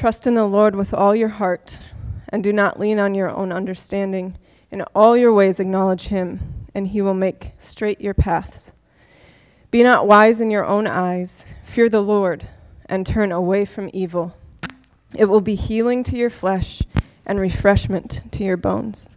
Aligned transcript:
Trust 0.00 0.26
in 0.26 0.32
the 0.32 0.46
Lord 0.46 0.76
with 0.76 0.94
all 0.94 1.14
your 1.14 1.28
heart, 1.28 1.92
and 2.30 2.42
do 2.42 2.54
not 2.54 2.80
lean 2.80 2.98
on 2.98 3.14
your 3.14 3.28
own 3.28 3.52
understanding. 3.52 4.38
In 4.70 4.80
all 4.94 5.14
your 5.14 5.30
ways 5.30 5.60
acknowledge 5.60 6.06
him, 6.06 6.64
and 6.74 6.86
he 6.86 7.02
will 7.02 7.12
make 7.12 7.52
straight 7.58 8.00
your 8.00 8.14
paths. 8.14 8.72
Be 9.70 9.82
not 9.82 10.06
wise 10.06 10.40
in 10.40 10.50
your 10.50 10.64
own 10.64 10.86
eyes. 10.86 11.54
Fear 11.64 11.90
the 11.90 12.00
Lord, 12.00 12.48
and 12.86 13.06
turn 13.06 13.30
away 13.30 13.66
from 13.66 13.90
evil. 13.92 14.34
It 15.14 15.26
will 15.26 15.42
be 15.42 15.54
healing 15.54 16.02
to 16.04 16.16
your 16.16 16.30
flesh 16.30 16.80
and 17.26 17.38
refreshment 17.38 18.22
to 18.32 18.42
your 18.42 18.56
bones. 18.56 19.10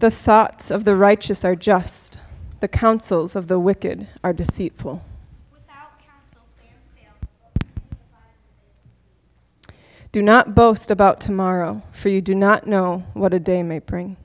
The 0.00 0.10
thoughts 0.10 0.72
of 0.72 0.82
the 0.82 0.96
righteous 0.96 1.44
are 1.44 1.54
just 1.54 2.18
the 2.60 2.68
counsels 2.68 3.34
of 3.34 3.48
the 3.48 3.58
wicked 3.58 4.06
are 4.22 4.32
deceitful. 4.32 5.02
Do 10.12 10.22
not 10.22 10.56
boast 10.56 10.90
about 10.90 11.20
tomorrow, 11.20 11.82
for 11.92 12.08
you 12.08 12.20
do 12.20 12.34
not 12.34 12.66
know 12.66 13.04
what 13.14 13.32
a 13.32 13.38
day 13.38 13.62
may 13.62 13.78
bring. 13.78 14.16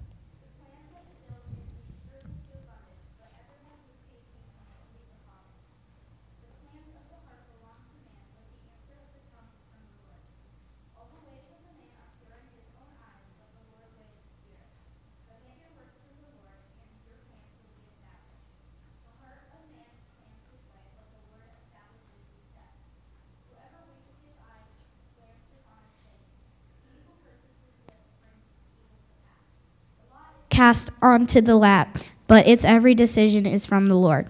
Cast 30.56 30.90
onto 31.02 31.42
the 31.42 31.58
lap, 31.58 31.98
but 32.28 32.48
its 32.48 32.64
every 32.64 32.96
decision 32.96 33.46
is 33.46 33.66
from 33.66 33.88
the 33.88 33.96
Lord. 33.96 34.26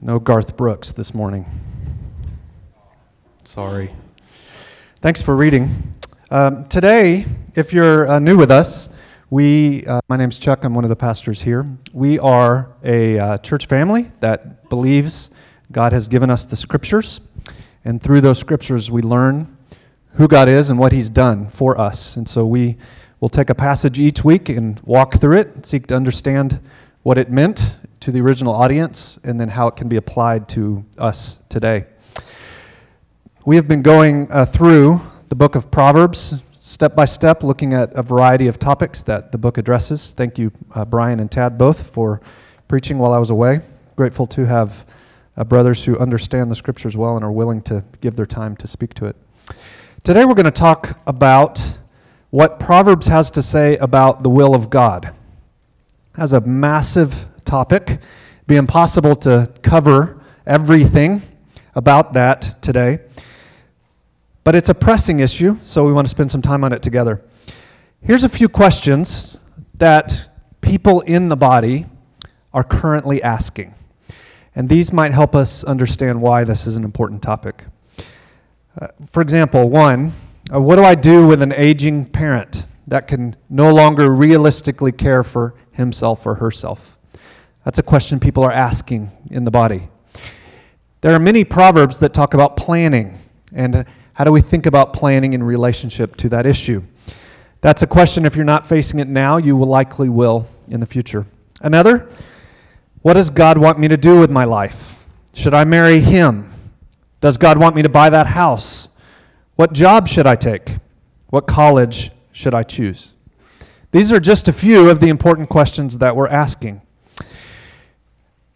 No 0.00 0.18
Garth 0.18 0.56
Brooks 0.56 0.92
this 0.92 1.14
morning. 1.14 1.44
Sorry. 3.44 3.94
Thanks 4.96 5.20
for 5.20 5.36
reading. 5.36 5.92
Um, 6.30 6.66
today, 6.68 7.26
if 7.54 7.74
you're 7.74 8.08
uh, 8.08 8.18
new 8.18 8.36
with 8.38 8.50
us, 8.50 8.88
we, 9.32 9.86
uh, 9.86 10.02
my 10.10 10.18
name's 10.18 10.38
Chuck. 10.38 10.62
I'm 10.62 10.74
one 10.74 10.84
of 10.84 10.90
the 10.90 10.96
pastors 10.96 11.40
here. 11.40 11.66
We 11.94 12.18
are 12.18 12.70
a 12.84 13.18
uh, 13.18 13.38
church 13.38 13.64
family 13.64 14.12
that 14.20 14.68
believes 14.68 15.30
God 15.72 15.94
has 15.94 16.06
given 16.06 16.28
us 16.28 16.44
the 16.44 16.54
scriptures, 16.54 17.22
and 17.82 18.02
through 18.02 18.20
those 18.20 18.38
scriptures, 18.38 18.90
we 18.90 19.00
learn 19.00 19.56
who 20.16 20.28
God 20.28 20.50
is 20.50 20.68
and 20.68 20.78
what 20.78 20.92
He's 20.92 21.08
done 21.08 21.48
for 21.48 21.80
us. 21.80 22.14
And 22.14 22.28
so 22.28 22.44
we 22.44 22.76
will 23.20 23.30
take 23.30 23.48
a 23.48 23.54
passage 23.54 23.98
each 23.98 24.22
week 24.22 24.50
and 24.50 24.78
walk 24.80 25.14
through 25.14 25.38
it, 25.38 25.64
seek 25.64 25.86
to 25.86 25.96
understand 25.96 26.60
what 27.02 27.16
it 27.16 27.30
meant 27.30 27.76
to 28.00 28.12
the 28.12 28.20
original 28.20 28.52
audience, 28.52 29.18
and 29.24 29.40
then 29.40 29.48
how 29.48 29.66
it 29.66 29.76
can 29.76 29.88
be 29.88 29.96
applied 29.96 30.46
to 30.50 30.84
us 30.98 31.38
today. 31.48 31.86
We 33.46 33.56
have 33.56 33.66
been 33.66 33.80
going 33.80 34.30
uh, 34.30 34.44
through 34.44 35.00
the 35.30 35.36
book 35.36 35.54
of 35.54 35.70
Proverbs 35.70 36.34
step 36.72 36.96
by 36.96 37.04
step, 37.04 37.42
looking 37.42 37.74
at 37.74 37.92
a 37.92 38.02
variety 38.02 38.48
of 38.48 38.58
topics 38.58 39.02
that 39.02 39.30
the 39.30 39.36
book 39.36 39.58
addresses. 39.58 40.14
Thank 40.14 40.38
you, 40.38 40.50
uh, 40.74 40.86
Brian 40.86 41.20
and 41.20 41.30
Tad, 41.30 41.58
both 41.58 41.90
for 41.90 42.22
preaching 42.66 42.96
while 42.96 43.12
I 43.12 43.18
was 43.18 43.28
away. 43.28 43.60
Grateful 43.94 44.26
to 44.28 44.46
have 44.46 44.86
uh, 45.36 45.44
brothers 45.44 45.84
who 45.84 45.98
understand 45.98 46.50
the 46.50 46.54
scriptures 46.54 46.96
well 46.96 47.14
and 47.14 47.22
are 47.22 47.30
willing 47.30 47.60
to 47.64 47.84
give 48.00 48.16
their 48.16 48.24
time 48.24 48.56
to 48.56 48.66
speak 48.66 48.94
to 48.94 49.04
it. 49.04 49.16
Today, 50.02 50.24
we're 50.24 50.32
going 50.32 50.46
to 50.46 50.50
talk 50.50 50.98
about 51.06 51.78
what 52.30 52.58
Proverbs 52.58 53.06
has 53.06 53.30
to 53.32 53.42
say 53.42 53.76
about 53.76 54.22
the 54.22 54.30
will 54.30 54.54
of 54.54 54.70
God. 54.70 55.12
As 56.16 56.32
a 56.32 56.40
massive 56.40 57.26
topic, 57.44 57.82
It'd 57.90 58.46
be 58.46 58.56
impossible 58.56 59.14
to 59.16 59.52
cover 59.60 60.22
everything 60.46 61.20
about 61.74 62.14
that 62.14 62.62
today. 62.62 63.00
But 64.44 64.54
it's 64.54 64.68
a 64.68 64.74
pressing 64.74 65.20
issue, 65.20 65.56
so 65.62 65.84
we 65.84 65.92
want 65.92 66.06
to 66.06 66.10
spend 66.10 66.30
some 66.32 66.42
time 66.42 66.64
on 66.64 66.72
it 66.72 66.82
together. 66.82 67.22
Here's 68.00 68.24
a 68.24 68.28
few 68.28 68.48
questions 68.48 69.38
that 69.74 70.30
people 70.60 71.00
in 71.02 71.28
the 71.28 71.36
body 71.36 71.86
are 72.52 72.64
currently 72.64 73.22
asking. 73.22 73.74
And 74.54 74.68
these 74.68 74.92
might 74.92 75.12
help 75.12 75.34
us 75.34 75.62
understand 75.64 76.20
why 76.20 76.44
this 76.44 76.66
is 76.66 76.76
an 76.76 76.84
important 76.84 77.22
topic. 77.22 77.64
Uh, 78.80 78.88
for 79.10 79.22
example, 79.22 79.68
one, 79.68 80.12
uh, 80.52 80.60
what 80.60 80.76
do 80.76 80.82
I 80.82 80.94
do 80.94 81.26
with 81.26 81.40
an 81.40 81.52
aging 81.52 82.06
parent 82.06 82.66
that 82.86 83.06
can 83.06 83.36
no 83.48 83.72
longer 83.72 84.12
realistically 84.12 84.92
care 84.92 85.22
for 85.22 85.54
himself 85.70 86.26
or 86.26 86.34
herself? 86.34 86.98
That's 87.64 87.78
a 87.78 87.82
question 87.82 88.18
people 88.18 88.42
are 88.42 88.52
asking 88.52 89.10
in 89.30 89.44
the 89.44 89.50
body. 89.50 89.88
There 91.00 91.12
are 91.12 91.20
many 91.20 91.44
proverbs 91.44 91.98
that 91.98 92.12
talk 92.12 92.34
about 92.34 92.56
planning 92.56 93.18
and 93.54 93.86
how 94.14 94.24
do 94.24 94.32
we 94.32 94.40
think 94.40 94.66
about 94.66 94.92
planning 94.92 95.32
in 95.32 95.42
relationship 95.42 96.16
to 96.16 96.28
that 96.30 96.46
issue? 96.46 96.82
That's 97.60 97.82
a 97.82 97.86
question, 97.86 98.26
if 98.26 98.36
you're 98.36 98.44
not 98.44 98.66
facing 98.66 98.98
it 98.98 99.08
now, 99.08 99.36
you 99.36 99.56
will 99.56 99.66
likely 99.66 100.08
will 100.08 100.46
in 100.68 100.80
the 100.80 100.86
future. 100.86 101.26
Another, 101.60 102.08
what 103.02 103.14
does 103.14 103.30
God 103.30 103.56
want 103.56 103.78
me 103.78 103.88
to 103.88 103.96
do 103.96 104.18
with 104.18 104.30
my 104.30 104.44
life? 104.44 105.06
Should 105.32 105.54
I 105.54 105.64
marry 105.64 106.00
Him? 106.00 106.52
Does 107.20 107.36
God 107.36 107.58
want 107.58 107.76
me 107.76 107.82
to 107.82 107.88
buy 107.88 108.10
that 108.10 108.26
house? 108.26 108.88
What 109.54 109.72
job 109.72 110.08
should 110.08 110.26
I 110.26 110.34
take? 110.34 110.76
What 111.28 111.46
college 111.46 112.10
should 112.32 112.54
I 112.54 112.64
choose? 112.64 113.12
These 113.92 114.12
are 114.12 114.20
just 114.20 114.48
a 114.48 114.52
few 114.52 114.90
of 114.90 115.00
the 115.00 115.08
important 115.08 115.48
questions 115.48 115.98
that 115.98 116.16
we're 116.16 116.28
asking. 116.28 116.82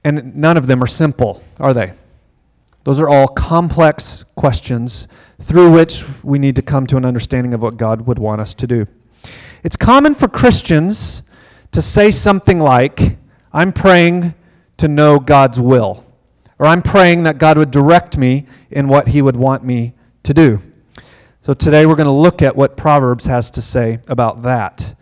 And 0.03 0.37
none 0.37 0.57
of 0.57 0.67
them 0.67 0.83
are 0.83 0.87
simple, 0.87 1.43
are 1.59 1.73
they? 1.73 1.93
Those 2.85 3.01
are 3.01 3.09
all 3.09 3.29
complex 3.29 4.25
questions 4.35 5.09
through 5.41 5.73
which 5.73 6.05
we 6.23 6.39
need 6.39 6.57
to 6.57 6.63
come 6.63 6.87
to 6.87 6.97
an 6.97 7.05
understanding 7.05 7.55
of 7.55 7.63
what 7.63 7.77
God 7.77 8.07
would 8.07 8.19
want 8.19 8.41
us 8.41 8.55
to 8.55 8.67
do. 8.67 8.87
It's 9.63 9.77
common 9.77 10.15
for 10.15 10.29
Christians 10.29 11.23
to 11.73 11.83
say 11.83 12.11
something 12.11 12.59
like, 12.59 13.19
I'm 13.53 13.73
praying 13.73 14.35
to 14.79 14.89
know 14.89 15.19
God's 15.19 15.59
will, 15.61 16.05
or 16.59 16.67
I'm 16.67 16.83
praying 16.83 17.25
that 17.25 17.39
God 17.39 17.59
would 17.59 17.71
direct 17.71 18.17
me 18.17 18.47
in 18.71 18.89
what 18.89 19.09
He 19.09 19.23
would 19.23 19.37
want 19.37 19.65
me 19.65 19.95
to 20.23 20.35
do. 20.35 20.61
So 21.43 21.53
today 21.55 21.87
we're 21.87 21.97
going 21.97 22.07
to 22.07 22.11
look 22.11 22.43
at 22.43 22.57
what 22.57 22.77
Proverbs 22.77 23.25
has 23.27 23.51
to 23.53 23.63
say 23.63 24.01
about 24.09 24.43
that. 24.43 24.97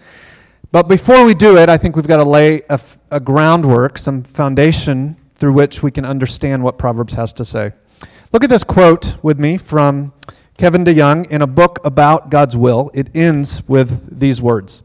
But 0.71 0.89
before 0.89 1.25
we 1.25 1.35
do 1.35 1.57
it, 1.57 1.69
I 1.69 1.79
think 1.79 1.95
we've 1.95 2.07
got 2.07 2.17
to 2.17 2.29
lay 2.29 2.63
a, 2.69 3.21
groundwork, 3.21 3.97
some 3.97 4.23
foundation 4.23 5.17
through 5.37 5.53
which 5.53 5.83
we 5.83 5.91
can 5.91 6.05
understand 6.05 6.63
what 6.63 6.79
Proverbs 6.79 7.15
has 7.15 7.33
to 7.35 7.45
say. 7.45 7.73
Look 8.35 8.43
at 8.43 8.51
this 8.51 8.65
quote 8.65 9.15
with 9.23 9.39
me 9.39 9.57
from 9.57 10.13
Kevin 10.59 10.85
DeYoung 10.85 11.31
in 11.31 11.41
a 11.41 11.47
book 11.47 11.79
about 11.85 12.31
God's 12.31 12.57
will. 12.57 12.91
It 12.93 13.09
ends 13.15 13.63
with 13.69 14.19
these 14.19 14.43
words 14.43 14.83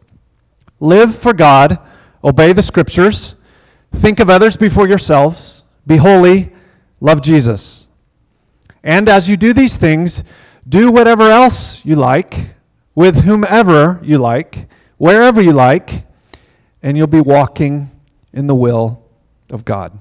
Live 0.79 1.15
for 1.15 1.33
God, 1.33 1.79
obey 2.23 2.53
the 2.53 2.61
scriptures, 2.61 3.37
think 3.91 4.19
of 4.19 4.29
others 4.29 4.55
before 4.55 4.87
yourselves, 4.87 5.63
be 5.87 5.97
holy, 5.97 6.51
love 6.99 7.23
Jesus. 7.23 7.87
And 8.83 9.09
as 9.09 9.27
you 9.27 9.35
do 9.35 9.51
these 9.51 9.77
things, 9.77 10.23
do 10.67 10.91
whatever 10.91 11.23
else 11.23 11.83
you 11.83 11.95
like, 11.95 12.51
with 12.93 13.23
whomever 13.23 13.99
you 14.03 14.19
like, 14.19 14.67
wherever 14.99 15.41
you 15.41 15.53
like, 15.53 16.05
and 16.83 16.95
you'll 16.95 17.07
be 17.07 17.19
walking 17.19 17.89
in 18.31 18.45
the 18.45 18.53
will 18.53 19.03
of 19.49 19.65
God. 19.65 19.97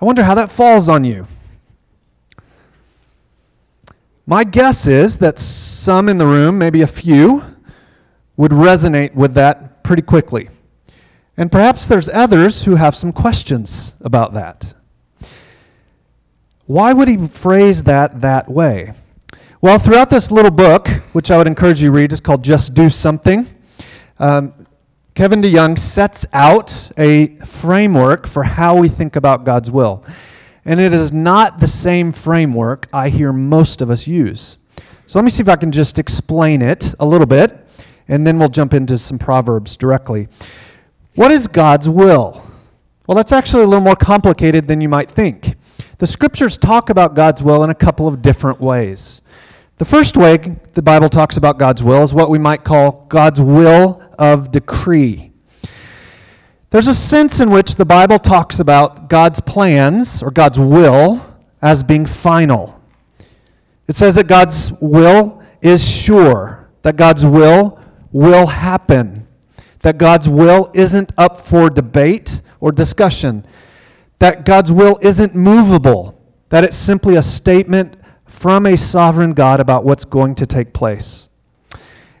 I 0.00 0.04
wonder 0.04 0.24
how 0.24 0.34
that 0.34 0.52
falls 0.52 0.88
on 0.88 1.04
you. 1.04 1.26
My 4.26 4.44
guess 4.44 4.86
is 4.86 5.18
that 5.18 5.38
some 5.38 6.08
in 6.08 6.18
the 6.18 6.26
room, 6.26 6.58
maybe 6.58 6.82
a 6.82 6.86
few, 6.86 7.44
would 8.36 8.50
resonate 8.50 9.14
with 9.14 9.34
that 9.34 9.82
pretty 9.82 10.02
quickly. 10.02 10.50
And 11.36 11.50
perhaps 11.50 11.86
there's 11.86 12.08
others 12.08 12.64
who 12.64 12.74
have 12.74 12.96
some 12.96 13.12
questions 13.12 13.94
about 14.00 14.34
that. 14.34 14.74
Why 16.66 16.92
would 16.92 17.08
he 17.08 17.28
phrase 17.28 17.84
that 17.84 18.20
that 18.20 18.50
way? 18.50 18.92
Well, 19.60 19.78
throughout 19.78 20.10
this 20.10 20.30
little 20.30 20.50
book, 20.50 20.88
which 21.12 21.30
I 21.30 21.38
would 21.38 21.46
encourage 21.46 21.80
you 21.80 21.88
to 21.88 21.92
read, 21.92 22.12
is 22.12 22.20
called 22.20 22.44
Just 22.44 22.74
Do 22.74 22.90
Something. 22.90 23.46
Um, 24.18 24.52
Kevin 25.16 25.40
DeYoung 25.40 25.78
sets 25.78 26.26
out 26.34 26.90
a 26.98 27.28
framework 27.36 28.26
for 28.26 28.42
how 28.42 28.76
we 28.76 28.90
think 28.90 29.16
about 29.16 29.44
God's 29.44 29.70
will. 29.70 30.04
And 30.62 30.78
it 30.78 30.92
is 30.92 31.10
not 31.10 31.58
the 31.58 31.68
same 31.68 32.12
framework 32.12 32.86
I 32.92 33.08
hear 33.08 33.32
most 33.32 33.80
of 33.80 33.88
us 33.88 34.06
use. 34.06 34.58
So 35.06 35.18
let 35.18 35.24
me 35.24 35.30
see 35.30 35.40
if 35.40 35.48
I 35.48 35.56
can 35.56 35.72
just 35.72 35.98
explain 35.98 36.60
it 36.60 36.92
a 37.00 37.06
little 37.06 37.26
bit, 37.26 37.66
and 38.06 38.26
then 38.26 38.38
we'll 38.38 38.50
jump 38.50 38.74
into 38.74 38.98
some 38.98 39.18
Proverbs 39.18 39.78
directly. 39.78 40.28
What 41.14 41.30
is 41.30 41.46
God's 41.46 41.88
will? 41.88 42.46
Well, 43.06 43.16
that's 43.16 43.32
actually 43.32 43.62
a 43.62 43.68
little 43.68 43.82
more 43.82 43.96
complicated 43.96 44.68
than 44.68 44.82
you 44.82 44.90
might 44.90 45.10
think. 45.10 45.54
The 45.96 46.06
scriptures 46.06 46.58
talk 46.58 46.90
about 46.90 47.14
God's 47.14 47.42
will 47.42 47.64
in 47.64 47.70
a 47.70 47.74
couple 47.74 48.06
of 48.06 48.20
different 48.20 48.60
ways. 48.60 49.22
The 49.78 49.84
first 49.84 50.16
way 50.16 50.38
the 50.72 50.80
Bible 50.80 51.10
talks 51.10 51.36
about 51.36 51.58
God's 51.58 51.82
will 51.82 52.02
is 52.02 52.14
what 52.14 52.30
we 52.30 52.38
might 52.38 52.64
call 52.64 53.04
God's 53.10 53.42
will 53.42 54.02
of 54.18 54.50
decree. 54.50 55.32
There's 56.70 56.86
a 56.86 56.94
sense 56.94 57.40
in 57.40 57.50
which 57.50 57.74
the 57.74 57.84
Bible 57.84 58.18
talks 58.18 58.58
about 58.58 59.10
God's 59.10 59.38
plans 59.40 60.22
or 60.22 60.30
God's 60.30 60.58
will 60.58 61.20
as 61.60 61.82
being 61.82 62.06
final. 62.06 62.80
It 63.86 63.96
says 63.96 64.14
that 64.14 64.28
God's 64.28 64.72
will 64.80 65.42
is 65.60 65.86
sure, 65.86 66.70
that 66.80 66.96
God's 66.96 67.26
will 67.26 67.78
will 68.12 68.46
happen, 68.46 69.26
that 69.80 69.98
God's 69.98 70.26
will 70.26 70.70
isn't 70.72 71.12
up 71.18 71.36
for 71.36 71.68
debate 71.68 72.40
or 72.60 72.72
discussion, 72.72 73.44
that 74.20 74.46
God's 74.46 74.72
will 74.72 74.98
isn't 75.02 75.34
movable, 75.34 76.18
that 76.48 76.64
it's 76.64 76.78
simply 76.78 77.16
a 77.16 77.22
statement 77.22 77.98
from 78.26 78.66
a 78.66 78.76
sovereign 78.76 79.32
God 79.32 79.60
about 79.60 79.84
what's 79.84 80.04
going 80.04 80.34
to 80.36 80.46
take 80.46 80.72
place. 80.72 81.28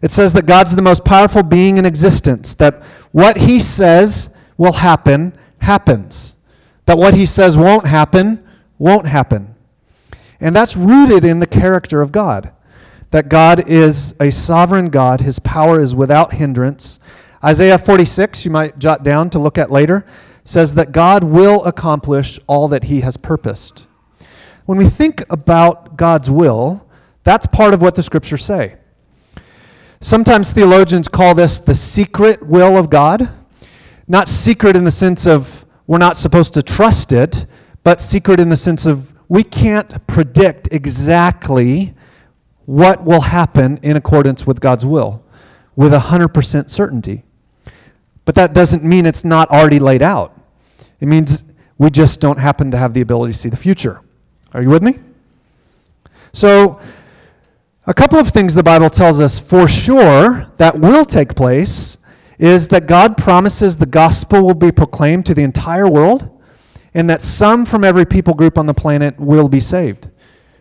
It 0.02 0.10
says 0.10 0.32
that 0.34 0.46
God's 0.46 0.76
the 0.76 0.82
most 0.82 1.04
powerful 1.04 1.42
being 1.42 1.78
in 1.78 1.86
existence, 1.86 2.54
that 2.54 2.82
what 3.12 3.38
he 3.38 3.58
says 3.58 4.30
will 4.56 4.74
happen, 4.74 5.36
happens. 5.58 6.36
That 6.84 6.98
what 6.98 7.14
he 7.14 7.26
says 7.26 7.56
won't 7.56 7.86
happen, 7.86 8.46
won't 8.78 9.06
happen. 9.06 9.54
And 10.40 10.54
that's 10.54 10.76
rooted 10.76 11.24
in 11.24 11.40
the 11.40 11.46
character 11.46 12.02
of 12.02 12.12
God. 12.12 12.52
That 13.10 13.28
God 13.28 13.68
is 13.68 14.14
a 14.20 14.30
sovereign 14.30 14.90
God, 14.90 15.20
his 15.20 15.38
power 15.38 15.80
is 15.80 15.94
without 15.94 16.34
hindrance. 16.34 17.00
Isaiah 17.42 17.78
46, 17.78 18.44
you 18.44 18.50
might 18.50 18.78
jot 18.78 19.02
down 19.02 19.30
to 19.30 19.38
look 19.38 19.58
at 19.58 19.70
later, 19.70 20.04
says 20.44 20.74
that 20.74 20.92
God 20.92 21.24
will 21.24 21.64
accomplish 21.64 22.38
all 22.46 22.68
that 22.68 22.84
he 22.84 23.00
has 23.00 23.16
purposed. 23.16 23.85
When 24.66 24.78
we 24.78 24.88
think 24.88 25.22
about 25.30 25.96
God's 25.96 26.28
will, 26.28 26.86
that's 27.22 27.46
part 27.46 27.72
of 27.72 27.80
what 27.80 27.94
the 27.94 28.02
scriptures 28.02 28.44
say. 28.44 28.76
Sometimes 30.00 30.52
theologians 30.52 31.08
call 31.08 31.34
this 31.34 31.60
the 31.60 31.74
secret 31.74 32.44
will 32.44 32.76
of 32.76 32.90
God. 32.90 33.30
Not 34.08 34.28
secret 34.28 34.76
in 34.76 34.84
the 34.84 34.90
sense 34.90 35.26
of 35.26 35.64
we're 35.86 35.98
not 35.98 36.16
supposed 36.16 36.52
to 36.54 36.62
trust 36.62 37.12
it, 37.12 37.46
but 37.84 38.00
secret 38.00 38.40
in 38.40 38.48
the 38.48 38.56
sense 38.56 38.86
of 38.86 39.14
we 39.28 39.44
can't 39.44 40.04
predict 40.08 40.68
exactly 40.72 41.94
what 42.64 43.04
will 43.04 43.22
happen 43.22 43.78
in 43.82 43.96
accordance 43.96 44.46
with 44.46 44.60
God's 44.60 44.84
will 44.84 45.24
with 45.76 45.92
100% 45.92 46.70
certainty. 46.70 47.22
But 48.24 48.34
that 48.34 48.52
doesn't 48.52 48.82
mean 48.82 49.06
it's 49.06 49.24
not 49.24 49.48
already 49.50 49.78
laid 49.78 50.02
out. 50.02 50.40
It 51.00 51.06
means 51.06 51.44
we 51.78 51.90
just 51.90 52.20
don't 52.20 52.40
happen 52.40 52.72
to 52.72 52.76
have 52.76 52.94
the 52.94 53.00
ability 53.00 53.32
to 53.32 53.38
see 53.38 53.48
the 53.48 53.56
future. 53.56 54.00
Are 54.56 54.62
you 54.62 54.70
with 54.70 54.82
me? 54.82 54.98
So, 56.32 56.80
a 57.86 57.92
couple 57.92 58.18
of 58.18 58.28
things 58.28 58.54
the 58.54 58.62
Bible 58.62 58.88
tells 58.88 59.20
us 59.20 59.38
for 59.38 59.68
sure 59.68 60.50
that 60.56 60.78
will 60.78 61.04
take 61.04 61.34
place 61.34 61.98
is 62.38 62.68
that 62.68 62.86
God 62.86 63.18
promises 63.18 63.76
the 63.76 63.84
gospel 63.84 64.40
will 64.40 64.54
be 64.54 64.72
proclaimed 64.72 65.26
to 65.26 65.34
the 65.34 65.42
entire 65.42 65.86
world 65.86 66.40
and 66.94 67.10
that 67.10 67.20
some 67.20 67.66
from 67.66 67.84
every 67.84 68.06
people 68.06 68.32
group 68.32 68.56
on 68.56 68.64
the 68.64 68.72
planet 68.72 69.20
will 69.20 69.50
be 69.50 69.60
saved. 69.60 70.08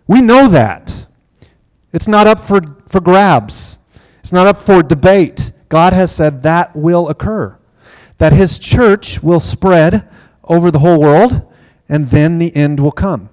We 0.08 0.22
know 0.22 0.50
that. 0.50 1.06
It's 1.94 2.10
not 2.10 2.28
up 2.28 2.42
for, 2.42 2.60
for 2.90 3.00
grabs, 3.00 3.78
it's 4.20 4.34
not 4.34 4.46
up 4.46 4.58
for 4.58 4.84
debate. 4.84 5.54
God 5.70 5.94
has 5.94 6.14
said 6.14 6.44
that 6.44 6.76
will 6.76 7.08
occur, 7.08 7.58
that 8.18 8.34
His 8.34 8.60
church 8.60 9.24
will 9.24 9.40
spread 9.40 10.06
over 10.44 10.70
the 10.70 10.80
whole 10.80 11.00
world, 11.00 11.50
and 11.88 12.10
then 12.10 12.40
the 12.40 12.54
end 12.58 12.82
will 12.82 12.92
come. 12.92 13.30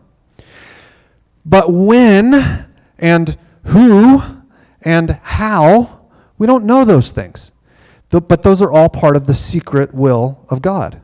But 1.45 1.73
when 1.73 2.67
and 2.99 3.37
who 3.65 4.23
and 4.81 5.19
how, 5.23 6.01
we 6.39 6.47
don't 6.47 6.65
know 6.65 6.85
those 6.85 7.11
things. 7.13 7.53
But 8.11 8.43
those 8.43 8.61
are 8.61 8.71
all 8.71 8.89
part 8.89 9.17
of 9.17 9.27
the 9.27 9.35
secret 9.35 9.95
will 9.95 10.45
of 10.49 10.61
God. 10.61 11.01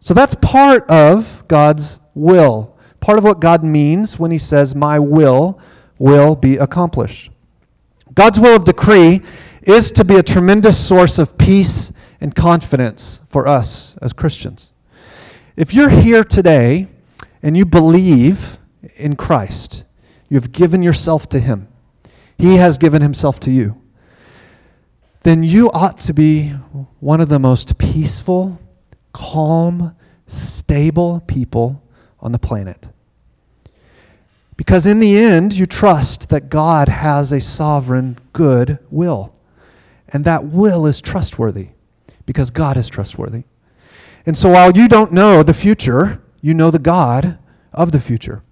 So 0.00 0.14
that's 0.14 0.34
part 0.36 0.88
of 0.90 1.46
God's 1.48 1.98
will. 2.14 2.76
Part 3.00 3.18
of 3.18 3.24
what 3.24 3.40
God 3.40 3.64
means 3.64 4.18
when 4.18 4.30
he 4.30 4.38
says, 4.38 4.74
My 4.74 4.98
will 4.98 5.58
will 5.98 6.36
be 6.36 6.56
accomplished. 6.56 7.30
God's 8.14 8.38
will 8.38 8.56
of 8.56 8.64
decree 8.64 9.22
is 9.62 9.90
to 9.92 10.04
be 10.04 10.16
a 10.16 10.22
tremendous 10.22 10.78
source 10.78 11.18
of 11.18 11.36
peace 11.36 11.92
and 12.20 12.34
confidence 12.34 13.22
for 13.28 13.48
us 13.48 13.96
as 14.00 14.12
Christians. 14.12 14.72
If 15.56 15.74
you're 15.74 15.90
here 15.90 16.22
today 16.22 16.88
and 17.44 17.58
you 17.58 17.66
believe 17.66 18.58
in 18.96 19.16
Christ, 19.16 19.84
you 20.30 20.36
have 20.40 20.50
given 20.50 20.82
yourself 20.82 21.28
to 21.28 21.38
Him, 21.38 21.68
He 22.38 22.56
has 22.56 22.78
given 22.78 23.02
Himself 23.02 23.38
to 23.40 23.50
you, 23.50 23.80
then 25.24 25.42
you 25.42 25.70
ought 25.72 25.98
to 25.98 26.14
be 26.14 26.48
one 27.00 27.20
of 27.20 27.28
the 27.28 27.38
most 27.38 27.76
peaceful, 27.76 28.58
calm, 29.12 29.94
stable 30.26 31.22
people 31.26 31.82
on 32.18 32.32
the 32.32 32.38
planet. 32.38 32.88
Because 34.56 34.86
in 34.86 34.98
the 34.98 35.14
end, 35.16 35.52
you 35.52 35.66
trust 35.66 36.30
that 36.30 36.48
God 36.48 36.88
has 36.88 37.30
a 37.30 37.42
sovereign, 37.42 38.16
good 38.32 38.78
will. 38.90 39.34
And 40.08 40.24
that 40.24 40.44
will 40.46 40.86
is 40.86 41.02
trustworthy 41.02 41.70
because 42.24 42.50
God 42.50 42.78
is 42.78 42.88
trustworthy. 42.88 43.44
And 44.24 44.38
so 44.38 44.48
while 44.48 44.72
you 44.72 44.88
don't 44.88 45.12
know 45.12 45.42
the 45.42 45.52
future, 45.52 46.23
you 46.44 46.52
know 46.52 46.70
the 46.70 46.78
God 46.78 47.38
of 47.72 47.90
the 47.90 47.98
future. 47.98 48.42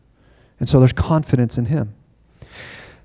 And 0.59 0.67
so 0.67 0.79
there's 0.79 0.95
confidence 0.95 1.59
in 1.59 1.67
Him. 1.67 1.93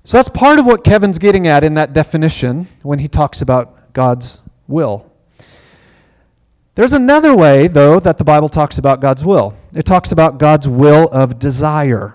So 0.02 0.16
that's 0.16 0.30
part 0.30 0.58
of 0.58 0.64
what 0.64 0.82
Kevin's 0.82 1.18
getting 1.18 1.46
at 1.46 1.62
in 1.62 1.74
that 1.74 1.92
definition 1.92 2.68
when 2.82 2.98
he 2.98 3.06
talks 3.06 3.42
about 3.42 3.92
God's 3.92 4.40
will. 4.66 5.12
There's 6.74 6.94
another 6.94 7.36
way, 7.36 7.68
though, 7.68 8.00
that 8.00 8.16
the 8.16 8.24
Bible 8.24 8.48
talks 8.48 8.78
about 8.78 9.02
God's 9.02 9.22
will. 9.22 9.54
It 9.74 9.84
talks 9.84 10.10
about 10.10 10.38
God's 10.38 10.66
will 10.66 11.06
of 11.08 11.38
desire. 11.38 12.14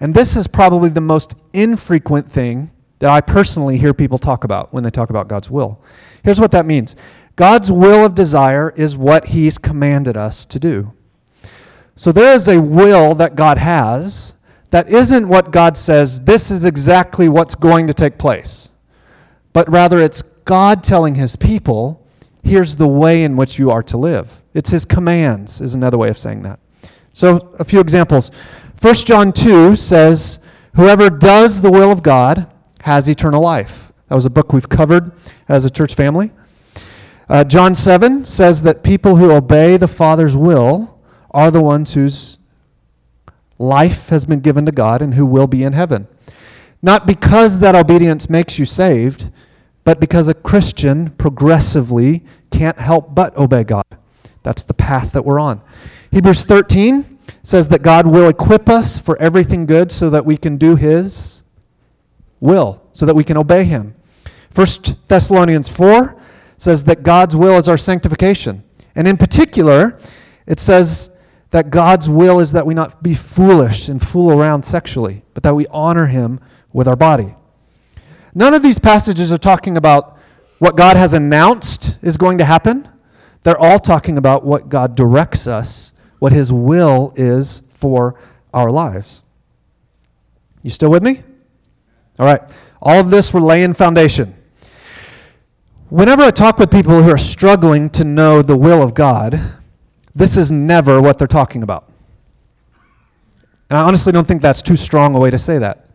And 0.00 0.14
this 0.14 0.36
is 0.36 0.46
probably 0.46 0.88
the 0.88 1.02
most 1.02 1.34
infrequent 1.52 2.32
thing 2.32 2.70
that 3.00 3.10
I 3.10 3.20
personally 3.20 3.76
hear 3.76 3.92
people 3.92 4.16
talk 4.16 4.42
about 4.42 4.72
when 4.72 4.84
they 4.84 4.90
talk 4.90 5.10
about 5.10 5.28
God's 5.28 5.50
will. 5.50 5.82
Here's 6.22 6.40
what 6.40 6.52
that 6.52 6.64
means 6.64 6.96
God's 7.36 7.70
will 7.70 8.06
of 8.06 8.14
desire 8.14 8.72
is 8.74 8.96
what 8.96 9.26
He's 9.26 9.58
commanded 9.58 10.16
us 10.16 10.46
to 10.46 10.58
do. 10.58 10.94
So 11.96 12.12
there 12.12 12.34
is 12.34 12.48
a 12.48 12.60
will 12.60 13.14
that 13.14 13.36
God 13.36 13.58
has 13.58 14.34
that 14.74 14.88
isn't 14.88 15.28
what 15.28 15.52
God 15.52 15.76
says, 15.76 16.22
this 16.22 16.50
is 16.50 16.64
exactly 16.64 17.28
what's 17.28 17.54
going 17.54 17.86
to 17.86 17.94
take 17.94 18.18
place. 18.18 18.70
But 19.52 19.70
rather, 19.70 20.00
it's 20.00 20.20
God 20.22 20.82
telling 20.82 21.14
His 21.14 21.36
people, 21.36 22.04
here's 22.42 22.74
the 22.74 22.88
way 22.88 23.22
in 23.22 23.36
which 23.36 23.56
you 23.56 23.70
are 23.70 23.84
to 23.84 23.96
live. 23.96 24.42
It's 24.52 24.70
His 24.70 24.84
commands, 24.84 25.60
is 25.60 25.76
another 25.76 25.96
way 25.96 26.08
of 26.08 26.18
saying 26.18 26.42
that. 26.42 26.58
So, 27.12 27.54
a 27.60 27.64
few 27.64 27.78
examples. 27.78 28.32
1 28.80 28.94
John 28.96 29.32
2 29.32 29.76
says, 29.76 30.40
Whoever 30.74 31.08
does 31.08 31.60
the 31.60 31.70
will 31.70 31.92
of 31.92 32.02
God 32.02 32.50
has 32.80 33.08
eternal 33.08 33.40
life. 33.40 33.92
That 34.08 34.16
was 34.16 34.24
a 34.24 34.30
book 34.30 34.52
we've 34.52 34.68
covered 34.68 35.12
as 35.48 35.64
a 35.64 35.70
church 35.70 35.94
family. 35.94 36.32
Uh, 37.28 37.44
John 37.44 37.76
7 37.76 38.24
says 38.24 38.64
that 38.64 38.82
people 38.82 39.16
who 39.16 39.30
obey 39.30 39.76
the 39.76 39.86
Father's 39.86 40.36
will 40.36 40.93
are 41.34 41.50
the 41.50 41.60
ones 41.60 41.92
whose 41.92 42.38
life 43.58 44.08
has 44.08 44.24
been 44.24 44.40
given 44.40 44.64
to 44.66 44.72
God 44.72 45.02
and 45.02 45.14
who 45.14 45.26
will 45.26 45.46
be 45.46 45.62
in 45.62 45.74
heaven. 45.74 46.06
Not 46.80 47.06
because 47.06 47.58
that 47.58 47.74
obedience 47.74 48.30
makes 48.30 48.58
you 48.58 48.64
saved, 48.64 49.30
but 49.84 50.00
because 50.00 50.28
a 50.28 50.34
Christian 50.34 51.10
progressively 51.10 52.24
can't 52.50 52.78
help 52.78 53.14
but 53.14 53.36
obey 53.36 53.64
God. 53.64 53.84
That's 54.42 54.64
the 54.64 54.74
path 54.74 55.12
that 55.12 55.24
we're 55.24 55.40
on. 55.40 55.60
Hebrews 56.10 56.44
13 56.44 57.18
says 57.42 57.68
that 57.68 57.82
God 57.82 58.06
will 58.06 58.28
equip 58.28 58.68
us 58.68 58.98
for 58.98 59.20
everything 59.20 59.66
good 59.66 59.90
so 59.90 60.10
that 60.10 60.24
we 60.24 60.36
can 60.36 60.56
do 60.56 60.76
His 60.76 61.42
will, 62.40 62.82
so 62.92 63.06
that 63.06 63.14
we 63.14 63.24
can 63.24 63.36
obey 63.36 63.64
Him. 63.64 63.94
1 64.54 64.66
Thessalonians 65.08 65.68
4 65.68 66.16
says 66.56 66.84
that 66.84 67.02
God's 67.02 67.34
will 67.34 67.56
is 67.58 67.68
our 67.68 67.78
sanctification. 67.78 68.62
And 68.94 69.08
in 69.08 69.16
particular, 69.16 69.98
it 70.46 70.60
says 70.60 71.10
that 71.54 71.70
God's 71.70 72.08
will 72.08 72.40
is 72.40 72.50
that 72.50 72.66
we 72.66 72.74
not 72.74 73.00
be 73.00 73.14
foolish 73.14 73.88
and 73.88 74.04
fool 74.04 74.32
around 74.32 74.64
sexually, 74.64 75.22
but 75.34 75.44
that 75.44 75.54
we 75.54 75.68
honor 75.68 76.06
Him 76.06 76.40
with 76.72 76.88
our 76.88 76.96
body. 76.96 77.36
None 78.34 78.54
of 78.54 78.62
these 78.64 78.80
passages 78.80 79.30
are 79.32 79.38
talking 79.38 79.76
about 79.76 80.18
what 80.58 80.76
God 80.76 80.96
has 80.96 81.14
announced 81.14 81.96
is 82.02 82.16
going 82.16 82.38
to 82.38 82.44
happen. 82.44 82.88
They're 83.44 83.56
all 83.56 83.78
talking 83.78 84.18
about 84.18 84.44
what 84.44 84.68
God 84.68 84.96
directs 84.96 85.46
us, 85.46 85.92
what 86.18 86.32
His 86.32 86.52
will 86.52 87.12
is 87.14 87.62
for 87.68 88.18
our 88.52 88.72
lives. 88.72 89.22
You 90.64 90.70
still 90.70 90.90
with 90.90 91.04
me? 91.04 91.22
All 92.18 92.26
right. 92.26 92.40
All 92.82 92.98
of 92.98 93.10
this, 93.10 93.32
we're 93.32 93.38
laying 93.38 93.74
foundation. 93.74 94.34
Whenever 95.88 96.24
I 96.24 96.32
talk 96.32 96.58
with 96.58 96.72
people 96.72 97.00
who 97.00 97.10
are 97.10 97.16
struggling 97.16 97.90
to 97.90 98.02
know 98.02 98.42
the 98.42 98.56
will 98.56 98.82
of 98.82 98.92
God, 98.92 99.60
this 100.14 100.36
is 100.36 100.52
never 100.52 101.00
what 101.00 101.18
they're 101.18 101.26
talking 101.26 101.62
about. 101.62 101.90
And 103.70 103.78
I 103.78 103.82
honestly 103.82 104.12
don't 104.12 104.26
think 104.26 104.42
that's 104.42 104.62
too 104.62 104.76
strong 104.76 105.16
a 105.16 105.18
way 105.18 105.30
to 105.30 105.38
say 105.38 105.58
that. 105.58 105.88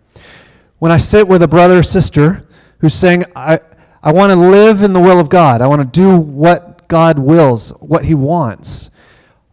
When 0.79 0.91
I 0.91 0.97
sit 0.97 1.27
with 1.27 1.43
a 1.43 1.47
brother 1.47 1.79
or 1.79 1.83
sister 1.83 2.47
who's 2.79 2.93
saying, 2.93 3.25
I, 3.35 3.59
I 4.01 4.11
want 4.11 4.31
to 4.31 4.35
live 4.35 4.81
in 4.81 4.93
the 4.93 4.99
will 4.99 5.19
of 5.19 5.29
God, 5.29 5.61
I 5.61 5.67
want 5.67 5.81
to 5.81 5.87
do 5.87 6.17
what 6.17 6.87
God 6.87 7.19
wills, 7.19 7.69
what 7.79 8.05
He 8.05 8.15
wants, 8.15 8.89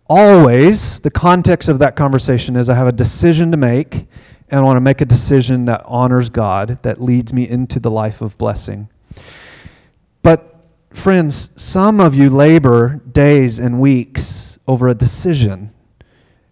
always 0.08 1.00
the 1.00 1.10
context 1.10 1.68
of 1.68 1.78
that 1.80 1.96
conversation 1.96 2.56
is 2.56 2.70
I 2.70 2.74
have 2.74 2.86
a 2.86 2.92
decision 2.92 3.50
to 3.50 3.56
make, 3.56 4.06
and 4.48 4.60
I 4.60 4.60
want 4.60 4.76
to 4.76 4.80
make 4.80 5.00
a 5.00 5.04
decision 5.04 5.64
that 5.66 5.82
honors 5.84 6.28
God, 6.28 6.78
that 6.82 7.00
leads 7.00 7.32
me 7.32 7.48
into 7.48 7.80
the 7.80 7.90
life 7.90 8.20
of 8.20 8.38
blessing. 8.38 8.88
But, 10.22 10.56
friends, 10.90 11.50
some 11.56 12.00
of 12.00 12.14
you 12.14 12.30
labor 12.30 13.00
days 13.12 13.58
and 13.58 13.80
weeks 13.80 14.45
over 14.66 14.88
a 14.88 14.94
decision, 14.94 15.72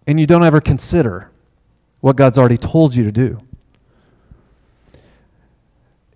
and 0.07 0.19
you 0.19 0.25
don't 0.25 0.43
ever 0.43 0.61
consider 0.61 1.31
what 2.01 2.15
God's 2.15 2.37
already 2.37 2.57
told 2.57 2.95
you 2.95 3.03
to 3.03 3.11
do. 3.11 3.41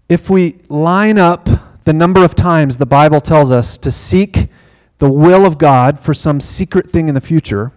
If 0.07 0.29
we 0.29 0.57
line 0.69 1.17
up 1.17 1.47
the 1.83 1.93
number 1.93 2.23
of 2.23 2.35
times 2.35 2.77
the 2.77 2.85
Bible 2.85 3.21
tells 3.21 3.51
us 3.51 3.77
to 3.79 3.91
seek 3.91 4.47
the 4.99 5.09
will 5.09 5.45
of 5.45 5.57
God 5.57 5.99
for 5.99 6.13
some 6.13 6.39
secret 6.39 6.89
thing 6.89 7.07
in 7.07 7.15
the 7.15 7.21
future 7.21 7.71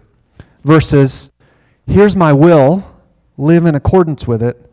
versus 0.63 1.31
here's 1.87 2.15
my 2.15 2.33
will, 2.33 3.01
live 3.37 3.65
in 3.65 3.75
accordance 3.75 4.27
with 4.27 4.43
it, 4.43 4.71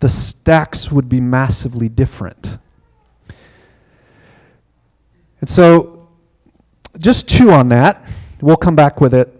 the 0.00 0.08
stacks 0.08 0.90
would 0.90 1.08
be 1.08 1.20
massively 1.20 1.88
different. 1.88 2.58
And 5.40 5.48
so 5.48 6.08
just 6.98 7.28
chew 7.28 7.50
on 7.50 7.68
that. 7.68 8.04
We'll 8.40 8.56
come 8.56 8.76
back 8.76 9.00
with 9.00 9.14
it. 9.14 9.34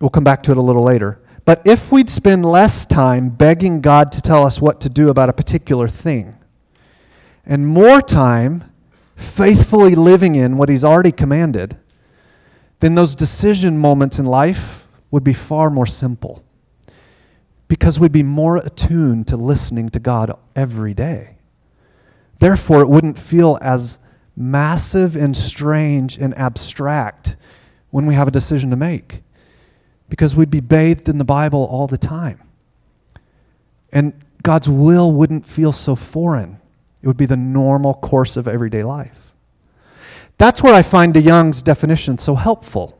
We'll 0.00 0.10
come 0.10 0.24
back 0.24 0.42
to 0.44 0.50
it 0.50 0.56
a 0.56 0.62
little 0.62 0.82
later. 0.82 1.20
But 1.44 1.62
if 1.64 1.90
we'd 1.90 2.10
spend 2.10 2.44
less 2.44 2.84
time 2.84 3.30
begging 3.30 3.80
God 3.80 4.12
to 4.12 4.20
tell 4.20 4.44
us 4.44 4.60
what 4.60 4.80
to 4.82 4.88
do 4.88 5.08
about 5.08 5.28
a 5.28 5.32
particular 5.32 5.88
thing, 5.88 6.36
and 7.46 7.66
more 7.66 8.02
time 8.02 8.70
faithfully 9.16 9.94
living 9.94 10.34
in 10.34 10.56
what 10.56 10.68
He's 10.68 10.84
already 10.84 11.12
commanded, 11.12 11.76
then 12.80 12.94
those 12.94 13.14
decision 13.14 13.78
moments 13.78 14.18
in 14.18 14.26
life 14.26 14.86
would 15.10 15.24
be 15.24 15.32
far 15.32 15.70
more 15.70 15.86
simple. 15.86 16.44
Because 17.66 17.98
we'd 17.98 18.12
be 18.12 18.22
more 18.22 18.56
attuned 18.58 19.26
to 19.28 19.36
listening 19.36 19.88
to 19.90 19.98
God 19.98 20.32
every 20.54 20.94
day. 20.94 21.36
Therefore, 22.38 22.82
it 22.82 22.88
wouldn't 22.88 23.18
feel 23.18 23.58
as 23.60 23.98
massive 24.36 25.16
and 25.16 25.36
strange 25.36 26.16
and 26.16 26.36
abstract 26.38 27.36
when 27.90 28.06
we 28.06 28.14
have 28.14 28.28
a 28.28 28.32
decision 28.32 28.70
to 28.70 28.76
make 28.76 29.22
because 30.08 30.34
we'd 30.34 30.50
be 30.50 30.60
bathed 30.60 31.08
in 31.08 31.18
the 31.18 31.24
Bible 31.24 31.64
all 31.64 31.86
the 31.86 31.98
time. 31.98 32.40
And 33.92 34.12
God's 34.42 34.68
will 34.68 35.12
wouldn't 35.12 35.46
feel 35.46 35.72
so 35.72 35.94
foreign. 35.94 36.60
It 37.02 37.06
would 37.06 37.16
be 37.16 37.26
the 37.26 37.36
normal 37.36 37.94
course 37.94 38.36
of 38.36 38.48
everyday 38.48 38.82
life. 38.82 39.32
That's 40.38 40.62
where 40.62 40.74
I 40.74 40.82
find 40.82 41.12
de 41.12 41.22
DeYoung's 41.22 41.62
definition 41.62 42.16
so 42.18 42.36
helpful, 42.36 42.98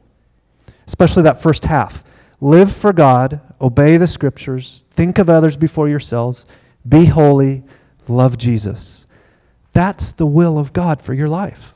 especially 0.87 1.23
that 1.23 1.41
first 1.41 1.65
half. 1.65 2.03
Live 2.41 2.75
for 2.75 2.93
God, 2.93 3.41
obey 3.61 3.97
the 3.97 4.07
scriptures, 4.07 4.85
think 4.91 5.19
of 5.19 5.29
others 5.29 5.57
before 5.57 5.89
yourselves, 5.89 6.47
be 6.89 7.07
holy, 7.07 7.63
love 8.09 8.39
Jesus. 8.39 9.07
That's 9.73 10.13
the 10.13 10.27
will 10.27 10.59
of 10.59 10.73
God 10.73 11.01
for 11.01 11.15
your 11.15 11.29
life. 11.29 11.75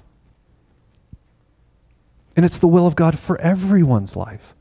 And 2.36 2.44
it's 2.44 2.58
the 2.58 2.68
will 2.68 2.86
of 2.86 2.96
God 2.96 3.18
for 3.18 3.40
everyone's 3.40 4.16
life. 4.16 4.54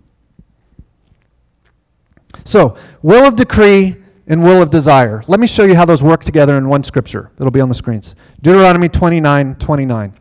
So, 2.44 2.76
will 3.02 3.28
of 3.28 3.36
decree 3.36 3.98
and 4.28 4.44
will 4.44 4.62
of 4.62 4.70
desire. 4.70 5.22
Let 5.28 5.40
me 5.40 5.48
show 5.48 5.66
you 5.66 5.76
how 5.76 5.86
those 5.86 6.02
work 6.02 6.24
together 6.24 6.58
in 6.58 6.70
one 6.70 6.84
scripture. 6.84 7.32
It'll 7.38 7.52
be 7.52 7.62
on 7.62 7.70
the 7.70 7.76
screens. 7.76 8.16
Deuteronomy 8.42 8.88
29 8.88 9.56
29. 9.56 10.14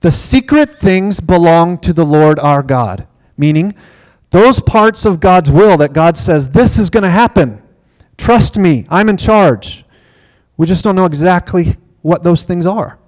The 0.00 0.10
secret 0.10 0.70
things 0.70 1.20
belong 1.20 1.78
to 1.78 1.92
the 1.92 2.04
Lord 2.04 2.38
our 2.38 2.62
God, 2.62 3.08
meaning 3.36 3.74
those 4.30 4.60
parts 4.60 5.04
of 5.04 5.18
God's 5.18 5.50
will 5.50 5.76
that 5.78 5.92
God 5.92 6.16
says, 6.16 6.50
this 6.50 6.78
is 6.78 6.88
going 6.88 7.02
to 7.02 7.10
happen. 7.10 7.60
Trust 8.16 8.56
me, 8.56 8.86
I'm 8.88 9.08
in 9.08 9.16
charge. 9.16 9.84
We 10.56 10.66
just 10.66 10.84
don't 10.84 10.94
know 10.94 11.04
exactly 11.04 11.76
what 12.02 12.22
those 12.22 12.44
things 12.44 12.66
are. 12.66 12.99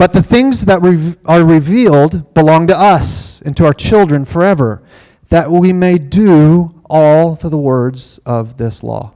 But 0.00 0.14
the 0.14 0.22
things 0.22 0.64
that 0.64 0.80
re- 0.80 1.14
are 1.26 1.44
revealed 1.44 2.32
belong 2.32 2.66
to 2.68 2.74
us 2.74 3.42
and 3.42 3.54
to 3.58 3.66
our 3.66 3.74
children 3.74 4.24
forever, 4.24 4.82
that 5.28 5.50
we 5.50 5.74
may 5.74 5.98
do 5.98 6.82
all 6.88 7.36
to 7.36 7.50
the 7.50 7.58
words 7.58 8.18
of 8.24 8.56
this 8.56 8.82
law. 8.82 9.12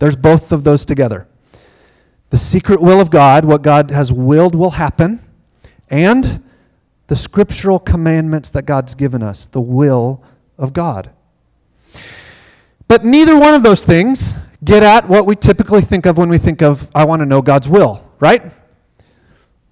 There's 0.00 0.16
both 0.16 0.50
of 0.50 0.64
those 0.64 0.84
together. 0.84 1.28
The 2.30 2.38
secret 2.38 2.82
will 2.82 3.00
of 3.00 3.10
God, 3.10 3.44
what 3.44 3.62
God 3.62 3.92
has 3.92 4.10
willed 4.10 4.56
will 4.56 4.72
happen, 4.72 5.20
and 5.88 6.42
the 7.06 7.14
scriptural 7.14 7.78
commandments 7.78 8.50
that 8.50 8.62
God's 8.62 8.96
given 8.96 9.22
us, 9.22 9.46
the 9.46 9.60
will 9.60 10.24
of 10.58 10.72
God. 10.72 11.10
But 12.88 13.04
neither 13.04 13.38
one 13.38 13.54
of 13.54 13.62
those 13.62 13.84
things 13.84 14.34
get 14.64 14.82
at 14.82 15.08
what 15.08 15.24
we 15.24 15.36
typically 15.36 15.82
think 15.82 16.04
of 16.04 16.18
when 16.18 16.28
we 16.28 16.38
think 16.38 16.62
of, 16.62 16.90
I 16.96 17.04
want 17.04 17.20
to 17.20 17.26
know 17.26 17.42
God's 17.42 17.68
will, 17.68 18.04
right? 18.18 18.50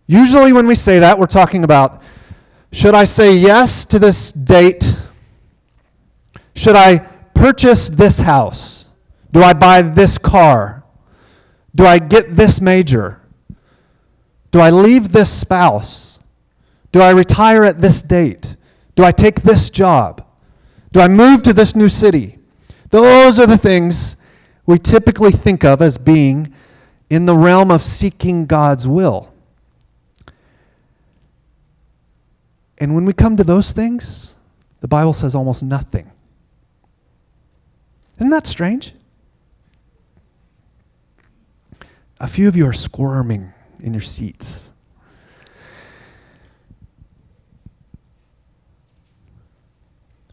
Usually, 0.08 0.52
when 0.52 0.66
we 0.66 0.74
say 0.74 0.98
that, 0.98 1.18
we're 1.18 1.26
talking 1.26 1.62
about 1.62 2.02
should 2.72 2.94
I 2.94 3.04
say 3.04 3.36
yes 3.36 3.84
to 3.86 3.98
this 3.98 4.32
date? 4.32 4.96
Should 6.54 6.76
I 6.76 6.98
purchase 7.34 7.88
this 7.88 8.18
house? 8.18 8.86
Do 9.32 9.42
I 9.42 9.52
buy 9.52 9.82
this 9.82 10.18
car? 10.18 10.84
Do 11.74 11.86
I 11.86 11.98
get 11.98 12.36
this 12.36 12.60
major? 12.60 13.20
Do 14.50 14.60
I 14.60 14.70
leave 14.70 15.12
this 15.12 15.30
spouse? 15.30 16.18
Do 16.90 17.00
I 17.00 17.10
retire 17.10 17.64
at 17.64 17.80
this 17.80 18.02
date? 18.02 18.56
Do 18.96 19.04
I 19.04 19.12
take 19.12 19.42
this 19.42 19.70
job? 19.70 20.26
Do 20.92 21.00
I 21.00 21.08
move 21.08 21.42
to 21.44 21.52
this 21.52 21.76
new 21.76 21.88
city? 21.88 22.38
Those 22.90 23.38
are 23.38 23.46
the 23.46 23.58
things 23.58 24.16
we 24.66 24.78
typically 24.78 25.32
think 25.32 25.64
of 25.64 25.82
as 25.82 25.98
being 25.98 26.52
in 27.10 27.26
the 27.26 27.36
realm 27.36 27.70
of 27.70 27.82
seeking 27.82 28.46
God's 28.46 28.88
will. 28.88 29.32
And 32.78 32.94
when 32.94 33.04
we 33.04 33.12
come 33.12 33.36
to 33.36 33.44
those 33.44 33.72
things, 33.72 34.36
the 34.80 34.88
Bible 34.88 35.12
says 35.12 35.34
almost 35.34 35.62
nothing. 35.62 36.10
Isn't 38.18 38.30
that 38.30 38.46
strange? 38.46 38.94
A 42.20 42.26
few 42.26 42.48
of 42.48 42.56
you 42.56 42.66
are 42.66 42.72
squirming 42.72 43.52
in 43.80 43.92
your 43.92 44.00
seats. 44.00 44.72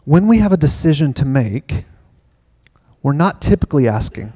When 0.03 0.27
we 0.27 0.37
have 0.37 0.51
a 0.51 0.57
decision 0.57 1.13
to 1.13 1.25
make, 1.25 1.85
we're 3.01 3.13
not 3.13 3.41
typically 3.41 3.87
asking, 3.87 4.33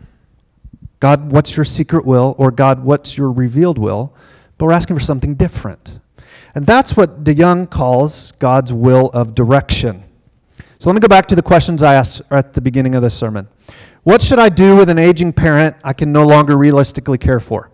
God, 0.99 1.31
what's 1.31 1.55
your 1.55 1.65
secret 1.65 2.05
will? 2.05 2.35
Or 2.37 2.51
God, 2.51 2.83
what's 2.83 3.17
your 3.17 3.31
revealed 3.31 3.77
will? 3.77 4.15
But 4.57 4.65
we're 4.65 4.73
asking 4.73 4.95
for 4.95 5.01
something 5.01 5.35
different. 5.35 5.99
And 6.55 6.65
that's 6.65 6.97
what 6.97 7.23
DeYoung 7.23 7.69
calls 7.69 8.33
God's 8.33 8.73
will 8.73 9.09
of 9.13 9.35
direction. 9.35 10.03
So 10.79 10.89
let 10.89 10.95
me 10.95 10.99
go 10.99 11.07
back 11.07 11.27
to 11.27 11.35
the 11.35 11.41
questions 11.41 11.83
I 11.83 11.95
asked 11.95 12.21
at 12.31 12.53
the 12.53 12.61
beginning 12.61 12.95
of 12.95 13.01
this 13.01 13.13
sermon. 13.13 13.47
What 14.03 14.21
should 14.21 14.39
I 14.39 14.49
do 14.49 14.77
with 14.77 14.89
an 14.89 14.97
aging 14.97 15.33
parent 15.33 15.75
I 15.83 15.93
can 15.93 16.11
no 16.11 16.25
longer 16.25 16.57
realistically 16.57 17.17
care 17.17 17.39
for? 17.39 17.69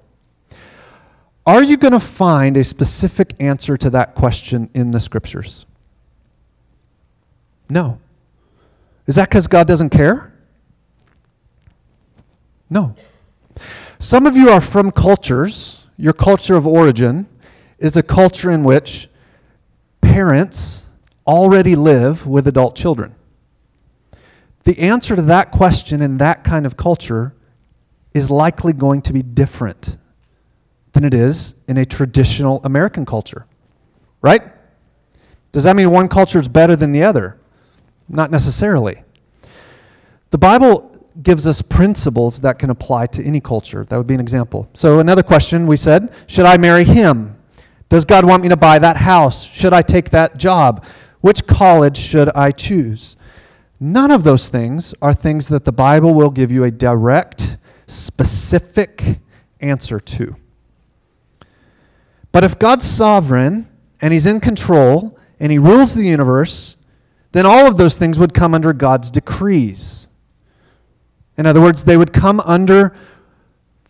Are 1.45 1.61
you 1.61 1.77
going 1.77 1.91
to 1.91 1.99
find 1.99 2.57
a 2.57 2.63
specific 2.63 3.35
answer 3.39 3.77
to 3.77 3.89
that 3.91 4.15
question 4.15 4.69
in 4.73 4.91
the 4.91 4.99
scriptures? 4.99 5.67
No. 7.69 7.99
Is 9.05 9.15
that 9.15 9.29
because 9.29 9.45
God 9.45 9.67
doesn't 9.67 9.91
care? 9.91 10.33
No. 12.69 12.95
Some 13.99 14.25
of 14.25 14.35
you 14.35 14.49
are 14.49 14.61
from 14.61 14.91
cultures, 14.91 15.85
your 15.97 16.13
culture 16.13 16.55
of 16.55 16.65
origin 16.65 17.27
is 17.77 17.97
a 17.97 18.03
culture 18.03 18.51
in 18.51 18.63
which 18.63 19.09
parents 20.01 20.85
already 21.27 21.75
live 21.75 22.25
with 22.25 22.47
adult 22.47 22.75
children. 22.75 23.15
The 24.63 24.79
answer 24.79 25.15
to 25.15 25.21
that 25.23 25.51
question 25.51 26.01
in 26.01 26.17
that 26.17 26.43
kind 26.43 26.65
of 26.65 26.77
culture 26.77 27.33
is 28.13 28.31
likely 28.31 28.73
going 28.73 29.01
to 29.03 29.13
be 29.13 29.21
different 29.21 29.97
than 30.93 31.03
it 31.03 31.13
is 31.13 31.55
in 31.67 31.77
a 31.77 31.85
traditional 31.85 32.61
American 32.63 33.05
culture. 33.05 33.45
Right? 34.21 34.41
Does 35.51 35.65
that 35.65 35.75
mean 35.75 35.91
one 35.91 36.07
culture 36.07 36.39
is 36.39 36.47
better 36.47 36.75
than 36.75 36.91
the 36.91 37.03
other? 37.03 37.37
Not 38.09 38.31
necessarily. 38.31 39.03
The 40.31 40.37
Bible 40.37 40.91
gives 41.21 41.47
us 41.47 41.61
principles 41.61 42.41
that 42.41 42.59
can 42.59 42.69
apply 42.69 43.07
to 43.07 43.23
any 43.23 43.39
culture. 43.39 43.85
That 43.85 43.97
would 43.97 44.07
be 44.07 44.15
an 44.15 44.19
example. 44.19 44.69
So, 44.73 44.99
another 44.99 45.23
question 45.23 45.67
we 45.67 45.77
said 45.77 46.13
Should 46.27 46.45
I 46.45 46.57
marry 46.57 46.83
him? 46.83 47.34
Does 47.95 48.03
God 48.03 48.25
want 48.25 48.43
me 48.43 48.49
to 48.49 48.57
buy 48.57 48.77
that 48.77 48.97
house? 48.97 49.45
Should 49.45 49.71
I 49.71 49.81
take 49.81 50.09
that 50.09 50.35
job? 50.35 50.83
Which 51.21 51.47
college 51.47 51.95
should 51.95 52.27
I 52.35 52.51
choose? 52.51 53.15
None 53.79 54.11
of 54.11 54.25
those 54.25 54.49
things 54.49 54.93
are 55.01 55.13
things 55.13 55.47
that 55.47 55.63
the 55.63 55.71
Bible 55.71 56.13
will 56.13 56.29
give 56.29 56.51
you 56.51 56.65
a 56.65 56.71
direct, 56.71 57.57
specific 57.87 59.19
answer 59.61 60.01
to. 60.01 60.35
But 62.33 62.43
if 62.43 62.59
God's 62.59 62.85
sovereign 62.85 63.69
and 64.01 64.11
He's 64.11 64.25
in 64.25 64.41
control 64.41 65.17
and 65.39 65.49
He 65.49 65.57
rules 65.57 65.95
the 65.95 66.03
universe, 66.03 66.75
then 67.31 67.45
all 67.45 67.65
of 67.65 67.77
those 67.77 67.95
things 67.95 68.19
would 68.19 68.33
come 68.33 68.53
under 68.53 68.73
God's 68.73 69.09
decrees. 69.09 70.09
In 71.37 71.45
other 71.45 71.61
words, 71.61 71.85
they 71.85 71.95
would 71.95 72.11
come 72.11 72.41
under 72.41 72.93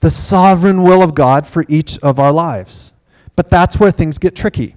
the 0.01 0.11
sovereign 0.11 0.83
will 0.83 1.01
of 1.01 1.15
God 1.15 1.47
for 1.47 1.65
each 1.67 1.97
of 2.03 2.19
our 2.19 2.31
lives. 2.31 2.91
But 3.35 3.49
that's 3.49 3.79
where 3.79 3.91
things 3.91 4.17
get 4.17 4.35
tricky. 4.35 4.75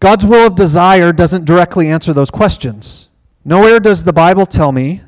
God's 0.00 0.24
will 0.24 0.46
of 0.46 0.54
desire 0.54 1.12
doesn't 1.12 1.44
directly 1.44 1.88
answer 1.88 2.12
those 2.12 2.30
questions. 2.30 3.08
Nowhere 3.44 3.80
does 3.80 4.04
the 4.04 4.12
Bible 4.12 4.46
tell 4.46 4.72
me, 4.72 5.02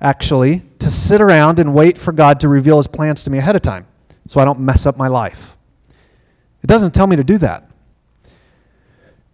actually, 0.00 0.62
to 0.78 0.90
sit 0.90 1.20
around 1.20 1.58
and 1.58 1.74
wait 1.74 1.96
for 1.96 2.12
God 2.12 2.40
to 2.40 2.48
reveal 2.48 2.76
his 2.76 2.86
plans 2.86 3.22
to 3.24 3.30
me 3.30 3.38
ahead 3.38 3.56
of 3.56 3.62
time 3.62 3.86
so 4.26 4.40
I 4.40 4.44
don't 4.44 4.60
mess 4.60 4.86
up 4.86 4.96
my 4.96 5.08
life. 5.08 5.56
It 6.62 6.66
doesn't 6.66 6.94
tell 6.94 7.06
me 7.06 7.16
to 7.16 7.24
do 7.24 7.38
that. 7.38 7.68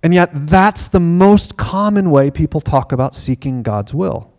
And 0.02 0.14
yet, 0.14 0.30
that's 0.32 0.88
the 0.88 1.00
most 1.00 1.56
common 1.56 2.10
way 2.10 2.30
people 2.30 2.60
talk 2.60 2.92
about 2.92 3.14
seeking 3.14 3.62
God's 3.62 3.92
will. 3.92 4.32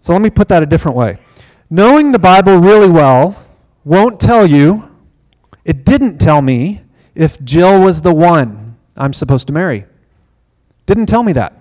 So 0.00 0.12
let 0.12 0.22
me 0.22 0.30
put 0.30 0.48
that 0.48 0.62
a 0.62 0.66
different 0.66 0.96
way. 0.96 1.18
Knowing 1.68 2.12
the 2.12 2.18
Bible 2.18 2.58
really 2.58 2.88
well 2.88 3.44
won't 3.84 4.20
tell 4.20 4.46
you, 4.46 4.85
it 5.66 5.84
didn't 5.84 6.18
tell 6.18 6.40
me 6.42 6.82
if 7.16 7.42
Jill 7.42 7.82
was 7.82 8.02
the 8.02 8.14
one 8.14 8.76
I'm 8.96 9.12
supposed 9.12 9.48
to 9.48 9.52
marry. 9.52 9.84
Didn't 10.86 11.06
tell 11.06 11.24
me 11.24 11.32
that. 11.32 11.60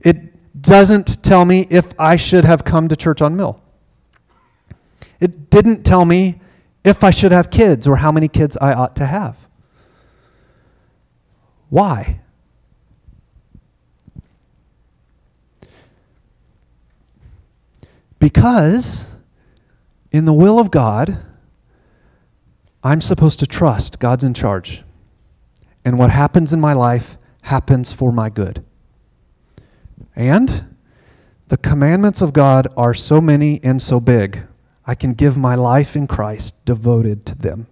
It 0.00 0.60
doesn't 0.60 1.22
tell 1.22 1.44
me 1.44 1.68
if 1.70 1.92
I 1.96 2.16
should 2.16 2.44
have 2.44 2.64
come 2.64 2.88
to 2.88 2.96
church 2.96 3.22
on 3.22 3.36
Mill. 3.36 3.62
It 5.20 5.48
didn't 5.48 5.84
tell 5.84 6.04
me 6.04 6.40
if 6.84 7.04
I 7.04 7.10
should 7.10 7.30
have 7.30 7.50
kids 7.50 7.86
or 7.86 7.96
how 7.96 8.10
many 8.10 8.26
kids 8.26 8.56
I 8.60 8.74
ought 8.74 8.96
to 8.96 9.06
have. 9.06 9.36
Why? 11.68 12.18
Because 18.18 19.06
in 20.10 20.24
the 20.24 20.32
will 20.32 20.58
of 20.58 20.72
God, 20.72 21.22
I'm 22.86 23.00
supposed 23.00 23.40
to 23.40 23.48
trust 23.48 23.98
God's 23.98 24.22
in 24.22 24.32
charge. 24.32 24.84
And 25.84 25.98
what 25.98 26.10
happens 26.10 26.52
in 26.52 26.60
my 26.60 26.72
life 26.72 27.18
happens 27.42 27.92
for 27.92 28.12
my 28.12 28.30
good. 28.30 28.64
And 30.14 30.76
the 31.48 31.56
commandments 31.56 32.22
of 32.22 32.32
God 32.32 32.68
are 32.76 32.94
so 32.94 33.20
many 33.20 33.58
and 33.64 33.82
so 33.82 33.98
big, 33.98 34.42
I 34.86 34.94
can 34.94 35.14
give 35.14 35.36
my 35.36 35.56
life 35.56 35.96
in 35.96 36.06
Christ 36.06 36.64
devoted 36.64 37.26
to 37.26 37.34
them. 37.34 37.66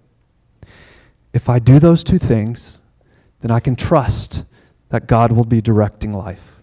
If 1.32 1.48
I 1.48 1.60
do 1.60 1.78
those 1.78 2.02
two 2.02 2.18
things, 2.18 2.80
then 3.40 3.52
I 3.52 3.60
can 3.60 3.76
trust 3.76 4.44
that 4.88 5.06
God 5.06 5.30
will 5.30 5.44
be 5.44 5.60
directing 5.60 6.12
life. 6.12 6.56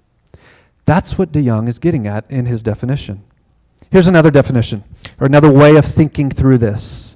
That's 0.86 1.18
what 1.18 1.32
DeYoung 1.32 1.70
is 1.70 1.80
getting 1.80 2.06
at 2.06 2.30
in 2.30 2.48
his 2.48 2.62
definition. 2.62 3.24
Here's 3.90 4.10
another 4.10 4.30
definition, 4.30 4.84
or 5.22 5.26
another 5.26 5.50
way 5.50 5.78
of 5.78 5.86
thinking 5.86 6.30
through 6.30 6.58
this. 6.58 7.11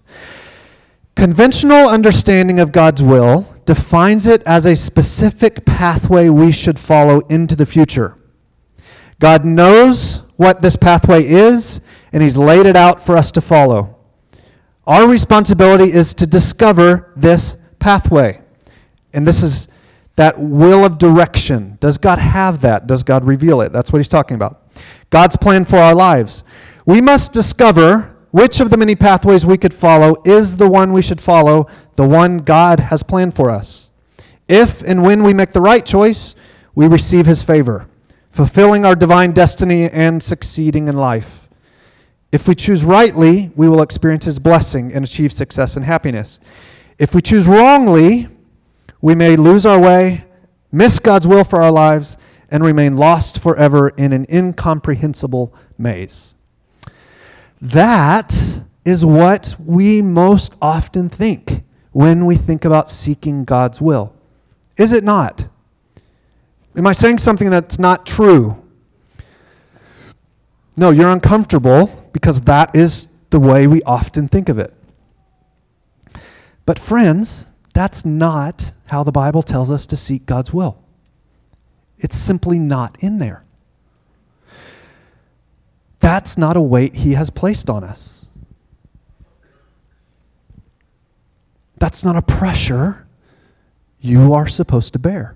Conventional 1.16 1.88
understanding 1.88 2.60
of 2.60 2.72
God's 2.72 3.02
will 3.02 3.54
defines 3.66 4.28
it 4.28 4.44
as 4.46 4.66
a 4.66 4.76
specific 4.76 5.66
pathway 5.66 6.30
we 6.30 6.52
should 6.52 6.78
follow 6.78 7.20
into 7.30 7.56
the 7.56 7.66
future. 7.66 8.18
God 9.20 9.46
knows 9.46 10.24
what 10.36 10.62
this 10.62 10.76
pathway 10.76 11.26
is, 11.26 11.80
and 12.12 12.22
He's 12.22 12.38
laid 12.38 12.66
it 12.66 12.76
out 12.76 13.04
for 13.04 13.16
us 13.16 13.32
to 13.32 13.42
follow. 13.42 13.98
Our 14.86 15.08
responsibility 15.08 15.92
is 15.92 16.14
to 16.16 16.28
discover 16.28 17.14
this 17.16 17.58
pathway. 17.80 18.42
And 19.14 19.26
this 19.26 19.42
is 19.42 19.70
that 20.18 20.40
will 20.40 20.86
of 20.86 20.98
direction. 20.98 21.78
Does 21.80 21.98
God 21.98 22.20
have 22.20 22.62
that? 22.62 22.88
Does 22.88 23.04
God 23.04 23.24
reveal 23.24 23.62
it? 23.62 23.72
That's 23.72 23.92
what 23.92 24.00
He's 24.00 24.08
talking 24.08 24.36
about. 24.36 24.64
God's 25.10 25.38
plan 25.38 25.66
for 25.66 25.78
our 25.78 25.96
lives. 25.96 26.44
We 26.86 27.02
must 27.02 27.34
discover 27.34 28.15
which 28.36 28.60
of 28.60 28.70
the 28.70 28.76
many 28.76 28.96
pathways 28.98 29.46
we 29.46 29.58
could 29.58 29.74
follow 29.74 30.18
is 30.26 30.58
the 30.58 30.70
one 30.70 30.92
we 30.92 31.02
should 31.02 31.22
follow, 31.22 31.68
the 31.96 32.06
one 32.06 32.40
God 32.40 32.82
has 32.82 33.02
planned 33.02 33.34
for 33.34 33.50
us. 33.50 33.90
If 34.46 34.82
and 34.82 35.04
when 35.04 35.24
we 35.24 35.34
make 35.34 35.54
the 35.54 35.62
right 35.62 35.86
choice, 35.86 36.36
we 36.76 36.86
receive 36.86 37.28
His 37.28 37.44
favor 37.44 37.88
fulfilling 38.30 38.86
our 38.86 38.94
divine 38.94 39.32
destiny 39.32 39.90
and 39.90 40.22
succeeding 40.22 40.90
in 40.90 40.98
life. 40.98 41.48
If 42.34 42.46
we 42.46 42.56
choose 42.56 42.84
rightly, 42.84 43.52
we 43.56 43.70
will 43.70 43.82
experience 43.82 44.26
His 44.26 44.38
blessing 44.38 44.94
and 44.94 45.06
achieve 45.06 45.32
success 45.32 45.78
and 45.78 45.86
happiness. 45.86 46.42
If 47.00 47.16
we 47.16 47.22
choose 47.22 47.48
wrongly, 47.48 48.28
we 49.00 49.16
may 49.16 49.38
lose 49.38 49.66
our 49.66 49.80
way, 49.80 50.26
miss 50.74 51.00
God's 51.00 51.26
will 51.26 51.46
for 51.46 51.62
our 51.62 51.72
lives, 51.72 52.18
and 52.52 52.66
remain 52.66 52.98
lost 52.98 53.40
forever 53.40 53.94
in 53.96 54.12
an 54.12 54.26
incomprehensible 54.30 55.56
maze. 55.78 56.36
That 57.66 58.62
is 58.86 59.04
what 59.04 59.56
we 59.58 60.00
most 60.04 60.54
often 60.62 61.10
think 61.10 61.64
when 61.94 62.28
we 62.28 62.36
think 62.36 62.64
about 62.64 62.92
seeking 62.92 63.44
God's 63.44 63.82
will. 63.82 64.14
Is 64.78 64.92
it 64.92 65.04
not? 65.04 65.48
Am 66.76 66.86
I 66.86 66.94
saying 66.94 67.18
something 67.18 67.50
that's 67.50 67.80
not 67.80 68.06
true? 68.06 68.64
No, 70.78 70.92
you're 70.92 71.10
uncomfortable 71.10 72.08
because 72.14 72.42
that 72.42 72.76
is 72.76 73.08
the 73.32 73.40
way 73.40 73.66
we 73.66 73.82
often 73.82 74.28
think 74.28 74.48
of 74.48 74.60
it. 74.60 74.72
But, 76.68 76.78
friends, 76.78 77.48
that's 77.74 78.06
not 78.06 78.74
how 78.88 79.04
the 79.04 79.12
Bible 79.12 79.42
tells 79.42 79.72
us 79.72 79.88
to 79.88 79.98
seek 79.98 80.28
God's 80.28 80.54
will. 80.54 80.84
It's 81.98 82.18
simply 82.18 82.60
not 82.60 82.96
in 83.00 83.18
there. 83.18 83.45
That's 86.06 86.38
not 86.38 86.56
a 86.56 86.62
weight 86.62 86.98
He 86.98 87.14
has 87.14 87.32
placed 87.32 87.68
on 87.68 87.84
us. 87.84 88.30
That's 91.80 92.04
not 92.04 92.16
a 92.16 92.22
pressure 92.22 93.08
you 94.00 94.32
are 94.36 94.48
supposed 94.48 94.94
to 94.94 95.00
bear. 95.00 95.36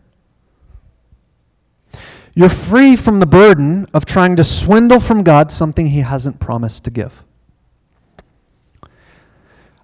You're 2.35 2.49
free 2.49 2.95
from 2.95 3.19
the 3.19 3.25
burden 3.25 3.87
of 3.95 4.05
trying 4.05 4.35
to 4.35 4.43
swindle 4.43 4.99
from 4.99 5.23
God 5.23 5.49
something 5.49 5.87
He 5.87 6.01
hasn't 6.01 6.39
promised 6.39 6.83
to 6.83 6.91
give. 6.91 7.23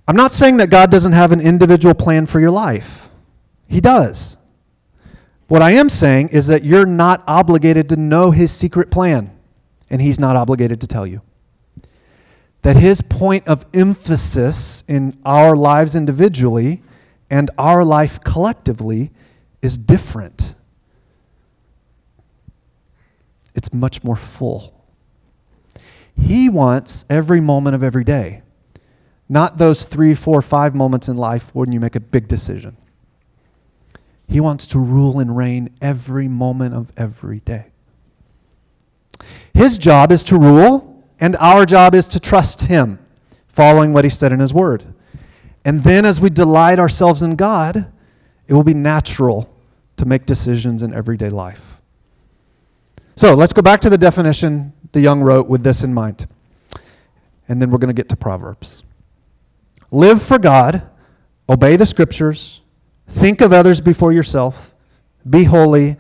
I'm 0.07 0.15
not 0.15 0.33
saying 0.33 0.57
that 0.57 0.69
God 0.69 0.91
doesn't 0.91 1.13
have 1.13 1.31
an 1.31 1.41
individual 1.41 1.95
plan 1.95 2.27
for 2.27 2.39
your 2.39 2.51
life, 2.51 3.09
He 3.67 3.81
does. 3.81 4.37
What 5.47 5.63
I 5.63 5.71
am 5.71 5.89
saying 5.89 6.29
is 6.29 6.45
that 6.45 6.63
you're 6.63 6.85
not 6.85 7.23
obligated 7.25 7.89
to 7.89 7.95
know 7.95 8.29
His 8.29 8.51
secret 8.51 8.91
plan, 8.91 9.34
and 9.95 10.01
He's 10.01 10.19
not 10.19 10.35
obligated 10.35 10.81
to 10.81 10.87
tell 10.87 11.07
you. 11.07 11.21
That 12.63 12.75
His 12.75 13.01
point 13.01 13.47
of 13.47 13.65
emphasis 13.73 14.83
in 14.87 15.17
our 15.23 15.55
lives 15.55 15.95
individually 15.95 16.83
and 17.29 17.49
our 17.57 17.85
life 17.85 18.19
collectively 18.23 19.11
is 19.61 19.77
different 19.77 20.55
it's 23.55 23.73
much 23.73 24.03
more 24.03 24.17
full. 24.17 24.73
He 26.15 26.49
wants 26.49 27.05
every 27.09 27.41
moment 27.41 27.75
of 27.75 27.83
every 27.83 28.03
day, 28.03 28.43
not 29.27 29.57
those 29.57 29.85
three, 29.85 30.13
four, 30.13 30.41
five 30.41 30.75
moments 30.75 31.07
in 31.07 31.17
life 31.17 31.49
when 31.55 31.71
you 31.71 31.79
make 31.79 31.95
a 31.95 31.99
big 31.99 32.27
decision. 32.27 32.77
He 34.27 34.39
wants 34.39 34.67
to 34.67 34.79
rule 34.79 35.19
and 35.19 35.35
reign 35.35 35.73
every 35.81 36.27
moment 36.27 36.75
of 36.75 36.91
every 36.97 37.39
day. 37.39 37.67
His 39.53 39.77
job 39.77 40.11
is 40.11 40.23
to 40.25 40.37
rule, 40.37 41.03
and 41.19 41.35
our 41.37 41.65
job 41.65 41.95
is 41.95 42.07
to 42.09 42.19
trust 42.19 42.63
Him, 42.63 42.99
following 43.47 43.93
what 43.93 44.03
He 44.03 44.09
said 44.09 44.31
in 44.31 44.39
His 44.39 44.53
Word. 44.53 44.93
And 45.63 45.83
then, 45.83 46.05
as 46.05 46.21
we 46.21 46.29
delight 46.29 46.79
ourselves 46.79 47.21
in 47.21 47.35
God, 47.35 47.91
it 48.47 48.53
will 48.53 48.63
be 48.63 48.73
natural 48.73 49.49
to 49.97 50.05
make 50.05 50.25
decisions 50.25 50.83
in 50.83 50.93
everyday 50.93 51.29
life. 51.29 51.77
So 53.15 53.33
let's 53.33 53.53
go 53.53 53.61
back 53.61 53.79
to 53.81 53.89
the 53.89 53.97
definition 53.97 54.73
DeYoung 54.91 55.23
wrote 55.23 55.47
with 55.47 55.63
this 55.63 55.83
in 55.83 55.93
mind. 55.93 56.27
And 57.47 57.61
then 57.61 57.69
we're 57.69 57.77
going 57.77 57.93
to 57.93 57.99
get 57.99 58.09
to 58.09 58.15
Proverbs. 58.15 58.83
live 59.91 60.21
for 60.21 60.37
God, 60.39 60.87
obey 61.49 61.75
the 61.75 61.85
scriptures, 61.85 62.61
think 63.07 63.41
of 63.41 63.53
others 63.53 63.81
before 63.81 64.11
yourself, 64.11 64.73
be 65.29 65.43
holy, 65.43 65.97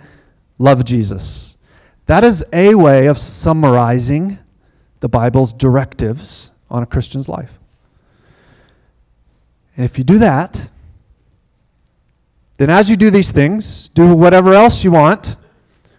love 0.57 0.83
Jesus. 0.85 1.54
That 2.05 2.23
is 2.23 2.45
a 2.53 2.75
way 2.75 3.07
of 3.07 3.17
summarizing 3.17 4.37
the 4.99 5.09
Bible's 5.09 5.53
directives 5.53 6.51
on 6.69 6.83
a 6.83 6.85
Christian's 6.85 7.27
life. 7.27 7.59
And 9.75 9.85
if 9.85 9.97
you 9.97 10.03
do 10.03 10.19
that, 10.19 10.69
then 12.57 12.69
as 12.69 12.89
you 12.89 12.95
do 12.95 13.09
these 13.09 13.31
things, 13.31 13.89
do 13.89 14.15
whatever 14.15 14.53
else 14.53 14.83
you 14.83 14.91
want, 14.91 15.35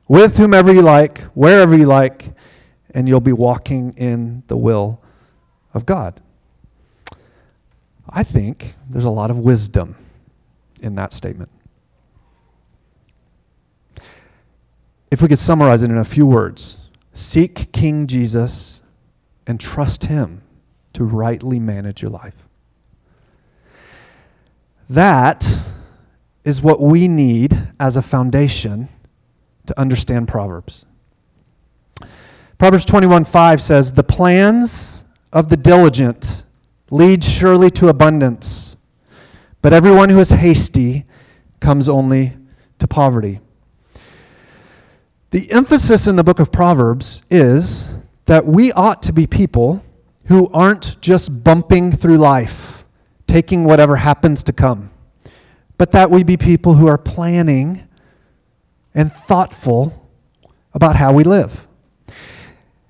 with 0.09 0.39
whomever 0.39 0.73
you 0.73 0.83
like, 0.83 1.21
wherever 1.35 1.77
you 1.77 1.87
like, 1.87 2.33
and 2.95 3.09
you'll 3.09 3.21
be 3.21 3.33
walking 3.33 3.93
in 3.97 4.43
the 4.47 4.57
will 4.57 5.03
of 5.75 5.85
God. 5.85 6.21
I 8.09 8.23
think 8.23 8.75
there's 8.89 9.05
a 9.05 9.11
lot 9.11 9.31
of 9.31 9.41
wisdom 9.41 9.97
in 10.81 10.95
that 10.95 11.13
statement. 11.13 11.51
If 15.17 15.23
we 15.23 15.29
could 15.29 15.39
summarize 15.39 15.83
it 15.83 15.91
in 15.91 15.97
a 15.97 16.05
few 16.05 16.27
words 16.27 16.77
seek 17.15 17.73
King 17.73 18.07
Jesus 18.07 18.83
and 19.47 19.59
trust 19.59 20.05
Him 20.05 20.43
to 20.93 21.05
rightly 21.05 21.59
manage 21.59 22.03
your 22.03 22.11
life. 22.11 22.35
That 24.91 25.63
is 26.45 26.61
what 26.61 26.83
we 26.83 27.09
need 27.09 27.69
as 27.81 27.97
a 27.97 28.03
foundation 28.03 28.91
to 29.65 29.81
understand 29.81 30.29
Proverbs. 30.29 30.85
Proverbs 32.59 32.85
21:5 32.85 33.63
says, 33.63 33.93
"The 33.93 34.05
plans 34.05 35.07
of 35.33 35.49
the 35.49 35.57
diligent 35.57 36.45
lead 36.91 37.25
surely 37.25 37.71
to 37.71 37.89
abundance, 37.89 38.77
but 39.63 39.73
everyone 39.73 40.11
who 40.11 40.21
is 40.21 40.29
hasty 40.29 41.07
comes 41.59 41.89
only 41.89 42.37
to 42.81 42.87
poverty." 42.87 43.41
The 45.37 45.53
emphasis 45.53 46.07
in 46.07 46.17
the 46.17 46.25
book 46.25 46.41
of 46.41 46.51
Proverbs 46.51 47.23
is 47.29 47.91
that 48.25 48.47
we 48.47 48.73
ought 48.73 49.03
to 49.03 49.13
be 49.13 49.27
people 49.27 49.83
who 50.29 50.49
aren't 50.49 50.99
just 51.03 51.45
bumping 51.45 51.93
through 51.93 52.17
life, 52.17 52.87
taking 53.27 53.65
whatever 53.65 53.97
happens 53.97 54.43
to 54.45 54.55
come, 54.55 54.89
but 55.77 55.91
that 55.91 56.11
we 56.11 56.25
be 56.25 56.39
people 56.39 56.77
who 56.77 56.87
are 56.87 56.97
planning 56.97 57.87
and 58.95 59.13
thoughtful 59.13 60.09
about 60.73 60.97
how 60.97 61.13
we 61.13 61.23
live. 61.23 61.67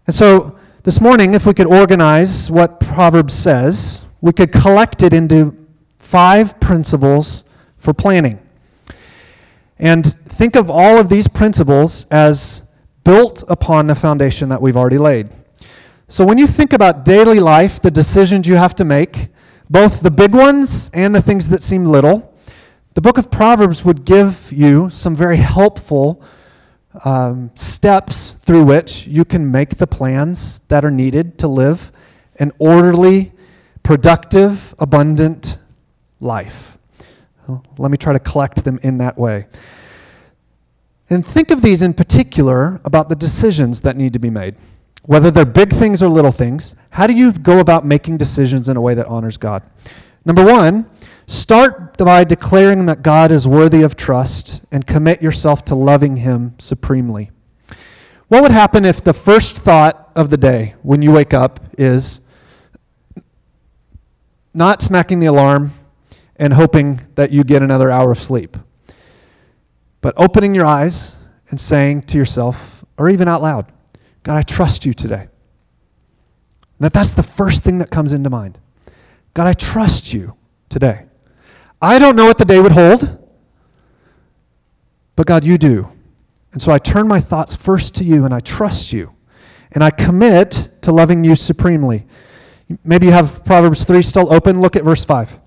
And 0.07 0.15
so 0.15 0.57
this 0.85 1.01
morning, 1.01 1.35
if 1.35 1.47
we 1.47 1.53
could 1.53 1.67
organize 1.67 2.49
what 2.49 2.79
Proverbs 2.79 3.35
says, 3.35 4.05
we 4.21 4.33
could 4.33 4.53
collect 4.53 5.03
it 5.03 5.13
into 5.13 5.67
five 5.99 6.61
principles 6.61 7.43
for 7.77 7.93
planning. 7.93 8.39
And 9.79 10.15
think 10.25 10.57
of 10.57 10.71
all 10.71 10.99
of 10.99 11.09
these 11.09 11.29
principles 11.29 12.07
as 12.11 12.63
built 13.05 13.45
upon 13.49 13.87
the 13.87 13.95
foundation 13.95 14.49
that 14.49 14.61
we've 14.61 14.77
already 14.77 14.99
laid. 14.99 15.29
So 16.09 16.25
when 16.25 16.39
you 16.39 16.47
think 16.47 16.73
about 16.73 17.05
daily 17.05 17.41
life, 17.41 17.81
the 17.81 17.91
decisions 17.91 18.47
you 18.47 18.55
have 18.55 18.75
to 18.77 18.85
make, 18.85 19.29
both 19.69 20.01
the 20.01 20.11
big 20.11 20.35
ones 20.35 20.91
and 20.95 21.15
the 21.15 21.23
things 21.23 21.49
that 21.49 21.63
seem 21.63 21.85
little, 21.85 22.33
the 22.95 23.01
book 23.01 23.19
of 23.19 23.31
Proverbs 23.31 23.85
would 23.85 24.05
give 24.05 24.51
you 24.51 24.89
some 24.89 25.15
very 25.15 25.37
helpful 25.37 26.23
um, 27.05 27.51
steps 27.55 28.33
through 28.33 28.65
which 28.65 29.07
you 29.07 29.25
can 29.25 29.51
make 29.51 29.77
the 29.77 29.87
plans 29.87 30.61
that 30.69 30.85
are 30.85 30.91
needed 30.91 31.39
to 31.39 31.49
live 31.49 31.93
an 32.39 32.53
orderly, 32.59 33.33
productive, 33.83 34.75
abundant 34.79 35.59
life. 36.21 36.79
Let 37.79 37.91
me 37.91 37.97
try 37.97 38.13
to 38.13 38.19
collect 38.19 38.65
them 38.65 38.79
in 38.83 38.99
that 38.99 39.19
way. 39.19 39.47
And 41.09 41.25
think 41.25 41.51
of 41.51 41.63
these 41.63 41.83
in 41.83 41.95
particular 41.95 42.81
about 42.85 43.09
the 43.09 43.17
decisions 43.17 43.83
that 43.83 43.97
need 43.97 44.13
to 44.13 44.19
be 44.19 44.31
made. 44.31 44.57
Whether 45.05 45.31
they're 45.31 45.45
big 45.45 45.73
things 45.73 46.03
or 46.03 46.09
little 46.09 46.33
things, 46.33 46.75
how 46.91 47.07
do 47.07 47.13
you 47.13 47.33
go 47.33 47.61
about 47.61 47.87
making 47.87 48.17
decisions 48.17 48.69
in 48.69 48.77
a 48.77 48.81
way 48.81 48.95
that 48.95 49.07
honors 49.07 49.37
God? 49.37 49.63
Number 50.25 50.45
one, 50.45 50.91
Start 51.27 51.97
by 51.99 52.23
declaring 52.23 52.87
that 52.87 53.03
God 53.03 53.33
is 53.33 53.49
worthy 53.49 53.83
of 53.83 53.97
trust 53.97 54.65
and 54.71 54.87
commit 54.87 55.21
yourself 55.21 55.65
to 55.65 55.75
loving 55.75 56.19
Him 56.19 56.55
supremely. 56.59 57.33
What 58.29 58.43
would 58.43 58.53
happen 58.53 58.85
if 58.85 59.03
the 59.03 59.13
first 59.13 59.57
thought 59.57 60.11
of 60.15 60.31
the 60.31 60.37
day 60.37 60.77
when 60.83 61.03
you 61.03 61.11
wake 61.11 61.35
up 61.35 61.61
is 61.77 62.21
not 64.55 64.83
smacking 64.83 65.19
the 65.19 65.27
alarm 65.27 65.73
and 66.39 66.53
hoping 66.53 67.01
that 67.15 67.31
you 67.33 67.45
get 67.45 67.63
another 67.63 67.91
hour 67.91 68.13
of 68.13 68.23
sleep, 68.23 68.57
but 70.01 70.15
opening 70.17 70.55
your 70.55 70.67
eyes 70.67 71.17
and 71.49 71.61
saying 71.61 72.03
to 72.03 72.19
yourself, 72.19 72.85
or 72.99 73.09
even 73.09 73.29
out 73.29 73.43
loud, 73.43 73.73
God, 74.23 74.37
I 74.37 74.43
trust 74.43 74.85
you 74.85 74.93
today. 74.93 75.29
That 76.79 76.93
that's 76.93 77.15
the 77.15 77.23
first 77.23 77.65
thing 77.65 77.79
that 77.79 77.91
comes 77.91 78.13
into 78.13 78.29
mind. 78.29 78.59
God, 79.35 79.47
I 79.47 79.53
trust 79.53 80.13
you 80.13 80.37
today. 80.69 81.07
I 81.81 81.99
don't 81.99 82.17
know 82.17 82.27
what 82.27 82.39
the 82.39 82.45
day 82.45 82.61
would 82.61 82.73
hold, 82.73 83.19
but 85.15 85.27
God, 85.27 85.45
you 85.45 85.59
do. 85.59 85.91
And 86.53 86.61
so 86.61 86.73
I 86.73 86.79
turn 86.79 87.07
my 87.07 87.21
thoughts 87.21 87.55
first 87.55 87.95
to 87.97 88.05
you 88.05 88.25
and 88.25 88.33
I 88.33 88.41
trust 88.41 88.93
you. 88.93 89.15
And 89.73 89.85
I 89.85 89.91
commit 89.91 90.71
to 90.83 90.93
loving 90.93 91.23
you 91.25 91.37
supremely. 91.37 92.07
Maybe 92.83 93.07
you 93.07 93.13
have 93.13 93.45
Proverbs 93.45 93.85
3 93.85 94.03
still 94.03 94.33
open. 94.33 94.61
Look 94.61 94.75
at 94.75 94.85
verse 94.85 95.05
5. 95.05 95.39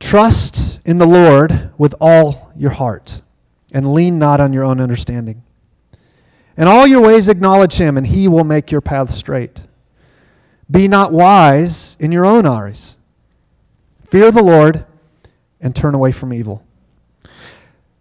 Trust 0.00 0.80
in 0.84 0.96
the 0.96 1.06
Lord 1.06 1.70
with 1.78 1.94
all 2.00 2.52
your 2.56 2.70
heart 2.70 3.22
and 3.70 3.94
lean 3.94 4.18
not 4.18 4.40
on 4.40 4.52
your 4.52 4.64
own 4.64 4.80
understanding. 4.80 5.42
In 6.56 6.66
all 6.66 6.86
your 6.86 7.00
ways 7.00 7.28
acknowledge 7.28 7.74
him, 7.74 7.96
and 7.96 8.06
he 8.06 8.26
will 8.26 8.44
make 8.44 8.70
your 8.70 8.80
path 8.80 9.12
straight. 9.12 9.62
Be 10.70 10.88
not 10.88 11.12
wise 11.12 11.96
in 12.00 12.12
your 12.12 12.26
own 12.26 12.44
eyes. 12.46 12.96
Fear 14.06 14.32
the 14.32 14.42
Lord 14.42 14.84
and 15.60 15.74
turn 15.74 15.94
away 15.94 16.12
from 16.12 16.32
evil. 16.32 16.64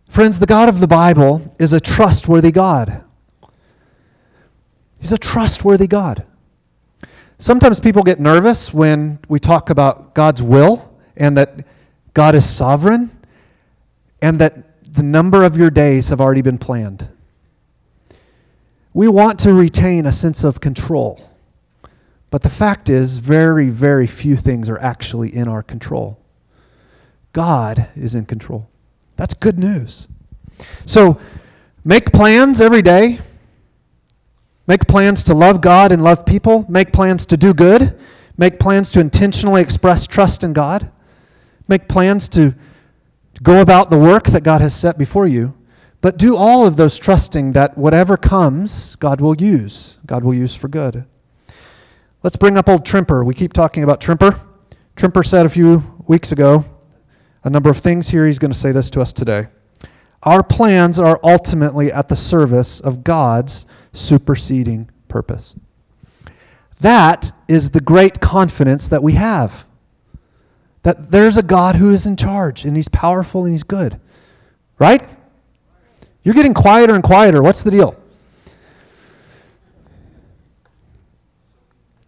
Friends, 0.07 0.39
the 0.39 0.45
God 0.45 0.67
of 0.67 0.79
the 0.79 0.87
Bible 0.87 1.53
is 1.59 1.71
a 1.71 1.79
trustworthy 1.79 2.51
God. 2.51 3.03
He's 4.99 5.11
a 5.11 5.17
trustworthy 5.17 5.87
God. 5.87 6.25
Sometimes 7.37 7.79
people 7.79 8.03
get 8.03 8.19
nervous 8.19 8.73
when 8.73 9.19
we 9.29 9.39
talk 9.39 9.69
about 9.69 10.13
God's 10.13 10.41
will 10.41 10.93
and 11.15 11.37
that 11.37 11.65
God 12.13 12.35
is 12.35 12.49
sovereign 12.49 13.17
and 14.21 14.39
that 14.39 14.83
the 14.93 15.03
number 15.03 15.43
of 15.43 15.57
your 15.57 15.69
days 15.69 16.09
have 16.09 16.19
already 16.19 16.41
been 16.41 16.57
planned. 16.57 17.07
We 18.93 19.07
want 19.07 19.39
to 19.39 19.53
retain 19.53 20.05
a 20.05 20.11
sense 20.11 20.43
of 20.43 20.59
control. 20.59 21.21
But 22.31 22.41
the 22.43 22.49
fact 22.49 22.89
is, 22.89 23.17
very, 23.17 23.69
very 23.69 24.07
few 24.07 24.35
things 24.35 24.69
are 24.69 24.79
actually 24.79 25.33
in 25.33 25.47
our 25.47 25.63
control. 25.63 26.19
God 27.33 27.87
is 27.95 28.15
in 28.15 28.25
control. 28.25 28.67
That's 29.15 29.33
good 29.33 29.57
news. 29.57 30.07
So 30.85 31.19
make 31.83 32.11
plans 32.11 32.61
every 32.61 32.81
day. 32.81 33.19
Make 34.67 34.87
plans 34.87 35.23
to 35.25 35.33
love 35.33 35.61
God 35.61 35.91
and 35.91 36.03
love 36.03 36.25
people. 36.25 36.65
Make 36.69 36.93
plans 36.93 37.25
to 37.27 37.37
do 37.37 37.53
good. 37.53 37.97
Make 38.37 38.59
plans 38.59 38.91
to 38.91 38.99
intentionally 38.99 39.61
express 39.61 40.05
trust 40.05 40.43
in 40.43 40.53
God. 40.53 40.91
Make 41.69 41.87
plans 41.87 42.27
to 42.29 42.55
go 43.41 43.61
about 43.61 43.89
the 43.89 43.97
work 43.97 44.25
that 44.25 44.43
God 44.43 44.59
has 44.59 44.75
set 44.75 44.97
before 44.97 45.27
you. 45.27 45.53
But 46.01 46.17
do 46.17 46.35
all 46.35 46.65
of 46.65 46.77
those 46.77 46.97
trusting 46.97 47.51
that 47.51 47.77
whatever 47.77 48.17
comes, 48.17 48.95
God 48.95 49.21
will 49.21 49.35
use. 49.35 49.97
God 50.05 50.23
will 50.23 50.33
use 50.33 50.55
for 50.55 50.67
good. 50.67 51.05
Let's 52.23 52.37
bring 52.37 52.57
up 52.57 52.67
old 52.67 52.85
Tremper. 52.85 53.23
We 53.23 53.33
keep 53.33 53.53
talking 53.53 53.83
about 53.83 54.01
Tremper. 54.01 54.39
Tremper 54.95 55.25
said 55.25 55.45
a 55.45 55.49
few 55.49 56.01
weeks 56.07 56.31
ago 56.31 56.65
a 57.43 57.49
number 57.49 57.69
of 57.69 57.77
things 57.77 58.09
here. 58.09 58.25
He's 58.25 58.39
going 58.39 58.51
to 58.51 58.57
say 58.57 58.71
this 58.71 58.89
to 58.89 59.01
us 59.01 59.13
today. 59.13 59.47
Our 60.23 60.43
plans 60.43 60.99
are 60.99 61.19
ultimately 61.23 61.91
at 61.91 62.09
the 62.09 62.15
service 62.15 62.79
of 62.79 63.03
God's 63.03 63.65
superseding 63.93 64.89
purpose. 65.07 65.55
That 66.81 67.31
is 67.47 67.69
the 67.69 67.79
great 67.79 68.19
confidence 68.19 68.87
that 68.87 69.03
we 69.03 69.13
have. 69.13 69.65
That 70.83 71.11
there's 71.11 71.37
a 71.37 71.43
God 71.43 71.75
who 71.75 71.91
is 71.91 72.05
in 72.05 72.15
charge 72.15 72.65
and 72.65 72.75
he's 72.75 72.87
powerful 72.87 73.43
and 73.43 73.53
he's 73.53 73.63
good. 73.63 73.99
Right? 74.77 75.07
You're 76.23 76.35
getting 76.35 76.53
quieter 76.53 76.95
and 76.95 77.03
quieter. 77.03 77.41
What's 77.41 77.63
the 77.63 77.71
deal? 77.71 77.95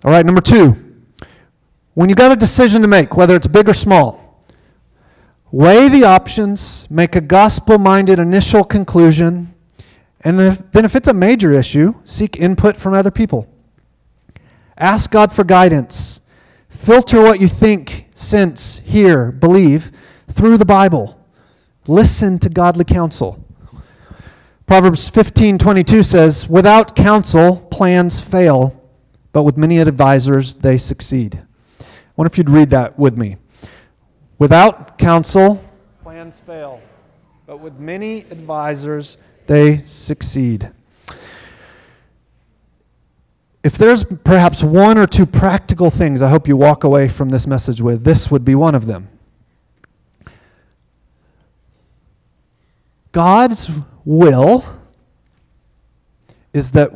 All 0.03 0.11
right, 0.11 0.25
number 0.25 0.41
two. 0.41 0.75
When 1.93 2.09
you've 2.09 2.17
got 2.17 2.31
a 2.31 2.35
decision 2.35 2.81
to 2.81 2.87
make, 2.87 3.17
whether 3.17 3.35
it's 3.35 3.47
big 3.47 3.67
or 3.67 3.73
small, 3.73 4.41
weigh 5.51 5.89
the 5.89 6.05
options, 6.05 6.89
make 6.89 7.15
a 7.15 7.21
gospel 7.21 7.77
minded 7.77 8.17
initial 8.17 8.63
conclusion, 8.63 9.53
and 10.21 10.39
if, 10.39 10.71
then 10.71 10.85
if 10.85 10.95
it's 10.95 11.07
a 11.07 11.13
major 11.13 11.51
issue, 11.51 11.95
seek 12.05 12.37
input 12.37 12.77
from 12.77 12.93
other 12.93 13.11
people. 13.11 13.47
Ask 14.77 15.11
God 15.11 15.33
for 15.33 15.43
guidance. 15.43 16.20
Filter 16.81 17.21
what 17.21 17.39
you 17.39 17.47
think, 17.47 18.07
sense, 18.15 18.81
hear, 18.83 19.31
believe 19.31 19.91
through 20.27 20.57
the 20.57 20.65
Bible. 20.65 21.15
Listen 21.85 22.39
to 22.39 22.49
godly 22.49 22.83
counsel. 22.83 23.37
Proverbs 24.65 25.07
15:22 25.07 26.01
says, 26.01 26.49
"Without 26.49 26.95
counsel 26.95 27.57
plans 27.69 28.19
fail, 28.19 28.73
but 29.31 29.43
with 29.43 29.57
many 29.57 29.77
advisors 29.77 30.55
they 30.55 30.79
succeed." 30.79 31.43
I 31.79 31.85
wonder 32.15 32.31
if 32.31 32.39
you'd 32.39 32.49
read 32.49 32.71
that 32.71 32.97
with 32.97 33.15
me. 33.15 33.37
Without 34.39 34.97
counsel 34.97 35.61
plans 36.01 36.39
fail, 36.39 36.79
but 37.45 37.59
with 37.59 37.77
many 37.77 38.25
advisors 38.31 39.19
they 39.45 39.83
succeed. 39.85 40.71
If 43.63 43.77
there's 43.77 44.03
perhaps 44.03 44.63
one 44.63 44.97
or 44.97 45.05
two 45.05 45.25
practical 45.25 45.89
things 45.89 46.21
I 46.21 46.29
hope 46.29 46.47
you 46.47 46.57
walk 46.57 46.83
away 46.83 47.07
from 47.07 47.29
this 47.29 47.45
message 47.45 47.81
with, 47.81 48.03
this 48.03 48.31
would 48.31 48.43
be 48.43 48.55
one 48.55 48.73
of 48.73 48.87
them. 48.87 49.09
God's 53.11 53.69
will 54.03 54.63
is 56.53 56.71
that 56.71 56.91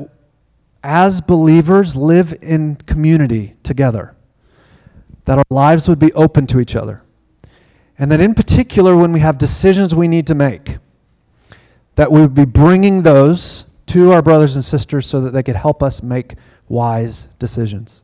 as 0.83 1.21
believers 1.21 1.95
live 1.95 2.37
in 2.41 2.75
community 2.75 3.55
together, 3.63 4.15
that 5.25 5.37
our 5.37 5.43
lives 5.49 5.89
would 5.89 5.99
be 5.99 6.13
open 6.13 6.47
to 6.47 6.59
each 6.59 6.75
other. 6.75 7.01
And 7.97 8.11
that 8.11 8.21
in 8.21 8.33
particular, 8.33 8.95
when 8.95 9.11
we 9.11 9.19
have 9.19 9.37
decisions 9.37 9.95
we 9.95 10.07
need 10.07 10.27
to 10.27 10.35
make, 10.35 10.77
that 11.95 12.11
we 12.11 12.21
would 12.21 12.35
be 12.35 12.45
bringing 12.45 13.03
those 13.03 13.65
to 13.87 14.11
our 14.11 14.21
brothers 14.21 14.55
and 14.55 14.63
sisters 14.63 15.05
so 15.05 15.21
that 15.21 15.31
they 15.31 15.43
could 15.43 15.55
help 15.55 15.81
us 15.81 16.03
make 16.03 16.35
wise 16.67 17.27
decisions. 17.39 18.03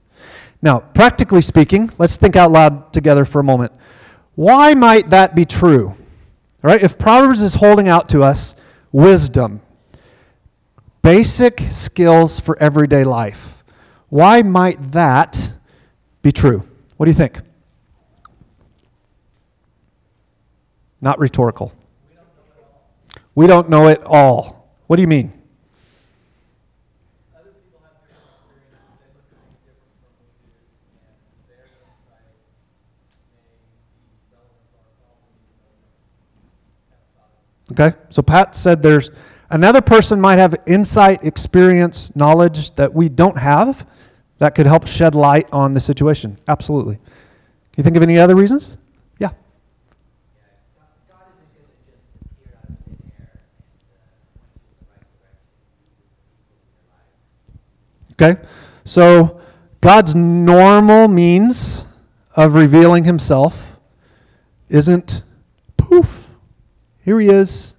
Now, 0.62 0.80
practically 0.80 1.42
speaking, 1.42 1.92
let's 1.98 2.18
think 2.18 2.36
out 2.36 2.52
loud 2.52 2.94
together 2.94 3.26
for 3.26 3.40
a 3.40 3.44
moment. 3.44 3.72
Why 4.36 4.74
might 4.74 5.10
that 5.10 5.36
be 5.36 5.46
true? 5.46 5.90
All 6.64 6.70
right, 6.70 6.82
if 6.82 6.98
Proverbs 6.98 7.42
is 7.42 7.56
holding 7.56 7.88
out 7.88 8.08
to 8.10 8.24
us 8.24 8.56
wisdom, 8.92 9.62
basic 11.02 11.60
skills 11.72 12.40
for 12.40 12.58
everyday 12.60 13.04
life, 13.04 13.64
why 14.10 14.42
might 14.44 14.92
that 14.92 15.54
be 16.22 16.32
true? 16.32 16.64
What 16.98 17.06
do 17.06 17.12
you 17.12 17.18
think? 17.18 17.40
Not 21.02 21.18
rhetorical. 21.18 21.74
We 23.34 23.48
don't 23.48 23.70
know 23.70 23.88
it 23.88 24.04
all. 24.04 24.70
What 24.86 24.98
do 24.98 25.02
you 25.02 25.08
mean? 25.08 25.41
Okay? 37.72 37.94
So 38.10 38.22
Pat 38.22 38.56
said 38.56 38.82
there's 38.82 39.12
another 39.50 39.82
person 39.82 40.20
might 40.20 40.38
have 40.38 40.56
insight, 40.66 41.24
experience, 41.24 42.16
knowledge 42.16 42.76
that 42.76 42.94
we 42.94 43.10
don't 43.10 43.38
have 43.38 43.88
that 44.40 44.56
could 44.56 44.66
help 44.66 44.88
shed 44.88 45.16
light 45.16 45.48
on 45.52 45.74
the 45.74 45.80
situation. 45.80 46.38
Absolutely. 46.48 46.96
Can 46.96 47.04
you 47.78 47.84
think 47.84 47.96
of 47.96 48.04
any 48.04 48.18
other 48.18 48.36
reasons? 48.36 48.78
Yeah. 49.20 49.30
Okay? 58.14 58.42
So 58.84 59.42
God's 59.80 60.16
normal 60.16 61.08
means 61.08 61.86
of 62.36 62.56
revealing 62.56 63.04
himself 63.04 63.80
isn't 64.70 65.24
poof 65.78 66.21
here 67.04 67.20
he 67.20 67.28
is. 67.28 67.76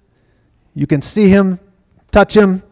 You 0.73 0.87
can 0.87 1.01
see 1.01 1.29
him, 1.29 1.59
touch 2.11 2.35
him, 2.35 2.63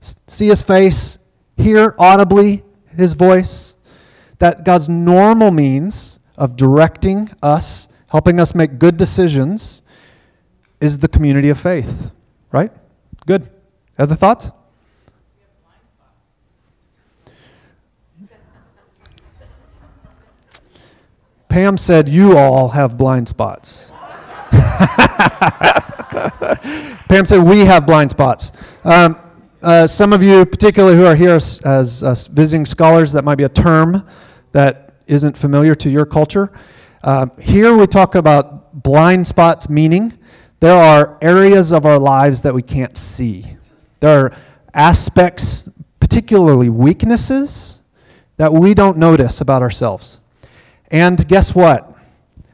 see 0.00 0.48
his 0.48 0.62
face, 0.62 1.18
hear 1.56 1.94
audibly 1.98 2.64
his 2.96 3.14
voice. 3.14 3.76
That 4.38 4.64
God's 4.64 4.88
normal 4.88 5.50
means 5.50 6.20
of 6.36 6.56
directing 6.56 7.30
us, 7.42 7.88
helping 8.10 8.38
us 8.38 8.54
make 8.54 8.78
good 8.78 8.96
decisions, 8.96 9.82
is 10.80 10.98
the 10.98 11.08
community 11.08 11.48
of 11.48 11.58
faith. 11.58 12.12
Right? 12.50 12.72
Good. 13.26 13.50
Other 13.98 14.14
thoughts? 14.14 14.50
Pam 21.48 21.78
said, 21.78 22.08
You 22.08 22.36
all 22.36 22.70
have 22.70 22.98
blind 22.98 23.28
spots. 23.28 23.92
Pam 27.08 27.24
said, 27.24 27.42
We 27.42 27.60
have 27.60 27.86
blind 27.86 28.10
spots. 28.10 28.52
Um, 28.84 29.18
uh, 29.62 29.86
some 29.86 30.12
of 30.12 30.22
you, 30.22 30.44
particularly 30.44 30.96
who 30.96 31.06
are 31.06 31.16
here 31.16 31.34
as, 31.34 31.60
as 31.60 32.02
uh, 32.02 32.14
visiting 32.30 32.66
scholars, 32.66 33.12
that 33.12 33.24
might 33.24 33.36
be 33.36 33.44
a 33.44 33.48
term 33.48 34.06
that 34.52 34.94
isn't 35.06 35.36
familiar 35.36 35.74
to 35.74 35.90
your 35.90 36.06
culture. 36.06 36.52
Uh, 37.02 37.26
here 37.40 37.76
we 37.76 37.86
talk 37.86 38.14
about 38.14 38.82
blind 38.82 39.26
spots, 39.26 39.68
meaning 39.68 40.12
there 40.60 40.76
are 40.76 41.18
areas 41.22 41.72
of 41.72 41.86
our 41.86 41.98
lives 41.98 42.42
that 42.42 42.54
we 42.54 42.62
can't 42.62 42.98
see. 42.98 43.56
There 44.00 44.26
are 44.26 44.32
aspects, 44.74 45.68
particularly 46.00 46.68
weaknesses, 46.68 47.80
that 48.36 48.52
we 48.52 48.74
don't 48.74 48.98
notice 48.98 49.40
about 49.40 49.62
ourselves. 49.62 50.20
And 50.90 51.26
guess 51.28 51.54
what? 51.54 51.96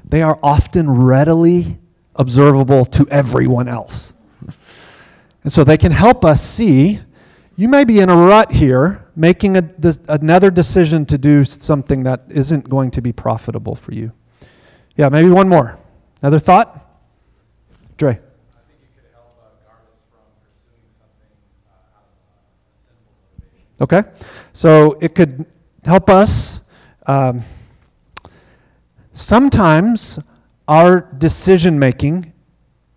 They 0.05 0.23
are 0.23 0.39
often 0.43 0.91
readily 0.91 1.79
observable 2.17 2.85
to 2.85 3.07
everyone 3.11 3.69
else. 3.69 4.15
And 5.45 5.53
so 5.53 5.65
they 5.65 5.77
can 5.77 5.93
help 5.93 6.25
us 6.25 6.43
see 6.43 7.01
you 7.55 7.69
may 7.69 7.85
be 7.85 8.01
in 8.01 8.09
a 8.09 8.17
rut 8.17 8.51
here, 8.53 9.07
making 9.15 9.57
a, 9.59 9.61
this, 9.61 9.99
another 10.09 10.51
decision 10.51 11.05
to 11.07 11.19
do 11.19 11.45
something 11.45 12.03
that 12.05 12.23
isn't 12.31 12.69
going 12.69 12.91
to 12.93 13.03
be 13.03 13.13
profitable 13.13 13.75
for 13.75 13.93
you. 13.93 14.13
Yeah, 14.97 15.11
maybe 15.11 15.29
one 15.29 15.49
more. 15.49 15.79
Another 16.23 16.39
thought? 16.39 16.99
Dre. 17.99 18.13
I 18.13 18.15
think 18.15 18.23
it 18.83 18.95
could 18.97 19.05
help 19.13 19.37
uh 23.79 23.85
Okay, 23.85 24.03
so 24.55 24.97
it 25.01 25.15
could 25.15 25.45
help 25.85 26.09
us. 26.09 26.63
Um, 27.07 27.43
sometimes 29.13 30.19
our 30.69 31.01
decision 31.01 31.79
making 31.79 32.33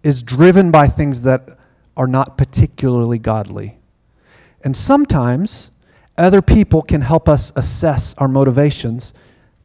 is 0.04 0.22
driven 0.24 0.72
by 0.72 0.88
things 0.88 1.24
that 1.24 1.58
are 1.98 2.08
not 2.08 2.38
particularly 2.38 3.18
godly. 3.18 3.78
And 4.64 4.76
sometimes 4.76 5.72
other 6.18 6.42
people 6.42 6.82
can 6.82 7.02
help 7.02 7.28
us 7.28 7.52
assess 7.56 8.14
our 8.18 8.28
motivations 8.28 9.14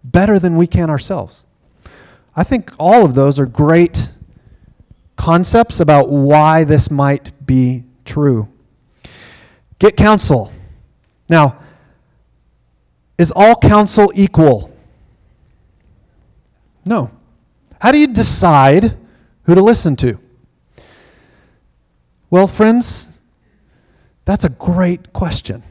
better 0.02 0.38
than 0.38 0.56
we 0.56 0.66
can 0.66 0.90
ourselves. 0.90 1.44
I 2.34 2.44
think 2.44 2.72
all 2.78 3.04
of 3.04 3.14
those 3.14 3.38
are 3.38 3.46
great 3.46 4.10
concepts 5.16 5.80
about 5.80 6.08
why 6.08 6.64
this 6.64 6.90
might 6.90 7.46
be 7.46 7.84
true. 8.04 8.48
Get 9.78 9.96
counsel. 9.96 10.52
Now, 11.28 11.58
is 13.18 13.30
all 13.34 13.56
counsel 13.56 14.10
equal? 14.14 14.74
No. 16.86 17.10
How 17.80 17.92
do 17.92 17.98
you 17.98 18.06
decide 18.06 18.96
who 19.44 19.54
to 19.54 19.62
listen 19.62 19.96
to? 19.96 20.18
Well, 22.28 22.46
friends, 22.46 23.20
that's 24.24 24.44
a 24.44 24.50
great 24.50 25.12
question. 25.12 25.62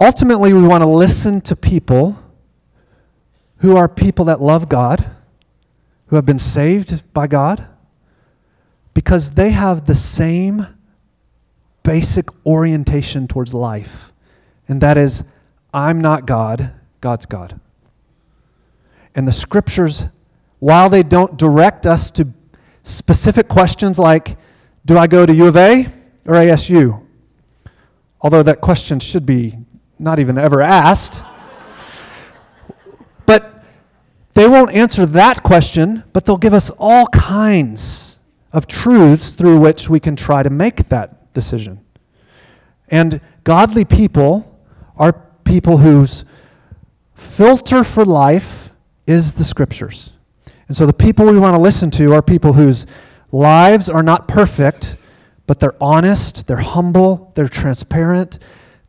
Ultimately, 0.00 0.52
we 0.52 0.66
want 0.66 0.82
to 0.82 0.88
listen 0.88 1.40
to 1.42 1.54
people 1.54 2.18
who 3.58 3.76
are 3.76 3.88
people 3.88 4.24
that 4.24 4.40
love 4.40 4.68
God, 4.68 5.04
who 6.06 6.16
have 6.16 6.26
been 6.26 6.38
saved 6.38 7.12
by 7.12 7.26
God, 7.26 7.68
because 8.94 9.32
they 9.32 9.50
have 9.50 9.86
the 9.86 9.94
same 9.94 10.66
basic 11.82 12.28
orientation 12.46 13.28
towards 13.28 13.52
life. 13.52 14.12
And 14.66 14.80
that 14.80 14.96
is, 14.96 15.22
I'm 15.72 16.00
not 16.00 16.26
God, 16.26 16.72
God's 17.00 17.26
God. 17.26 17.60
And 19.14 19.28
the 19.28 19.32
scriptures, 19.32 20.06
while 20.58 20.88
they 20.88 21.02
don't 21.02 21.36
direct 21.36 21.86
us 21.86 22.10
to 22.12 22.28
specific 22.82 23.48
questions 23.48 23.98
like, 23.98 24.36
do 24.84 24.98
I 24.98 25.06
go 25.06 25.26
to 25.26 25.34
U 25.34 25.46
of 25.46 25.56
A 25.56 25.86
or 26.26 26.34
ASU? 26.34 27.04
Although 28.20 28.42
that 28.42 28.60
question 28.60 29.00
should 29.00 29.26
be 29.26 29.58
not 29.98 30.18
even 30.18 30.38
ever 30.38 30.60
asked. 30.60 31.24
but 33.26 33.64
they 34.34 34.48
won't 34.48 34.72
answer 34.72 35.06
that 35.06 35.42
question, 35.42 36.04
but 36.12 36.24
they'll 36.24 36.36
give 36.36 36.54
us 36.54 36.70
all 36.78 37.06
kinds 37.08 38.18
of 38.52 38.66
truths 38.66 39.32
through 39.32 39.58
which 39.58 39.88
we 39.88 40.00
can 40.00 40.16
try 40.16 40.42
to 40.42 40.50
make 40.50 40.88
that 40.88 41.32
decision. 41.34 41.80
And 42.88 43.20
godly 43.44 43.84
people 43.84 44.60
are 44.96 45.12
people 45.44 45.78
whose 45.78 46.24
filter 47.14 47.84
for 47.84 48.04
life 48.04 48.71
is 49.06 49.32
the 49.32 49.44
scriptures. 49.44 50.12
And 50.68 50.76
so 50.76 50.86
the 50.86 50.92
people 50.92 51.26
we 51.26 51.38
want 51.38 51.54
to 51.54 51.60
listen 51.60 51.90
to 51.92 52.12
are 52.12 52.22
people 52.22 52.54
whose 52.54 52.86
lives 53.30 53.88
are 53.88 54.02
not 54.02 54.28
perfect, 54.28 54.96
but 55.46 55.60
they're 55.60 55.76
honest, 55.80 56.46
they're 56.46 56.56
humble, 56.58 57.32
they're 57.34 57.48
transparent. 57.48 58.38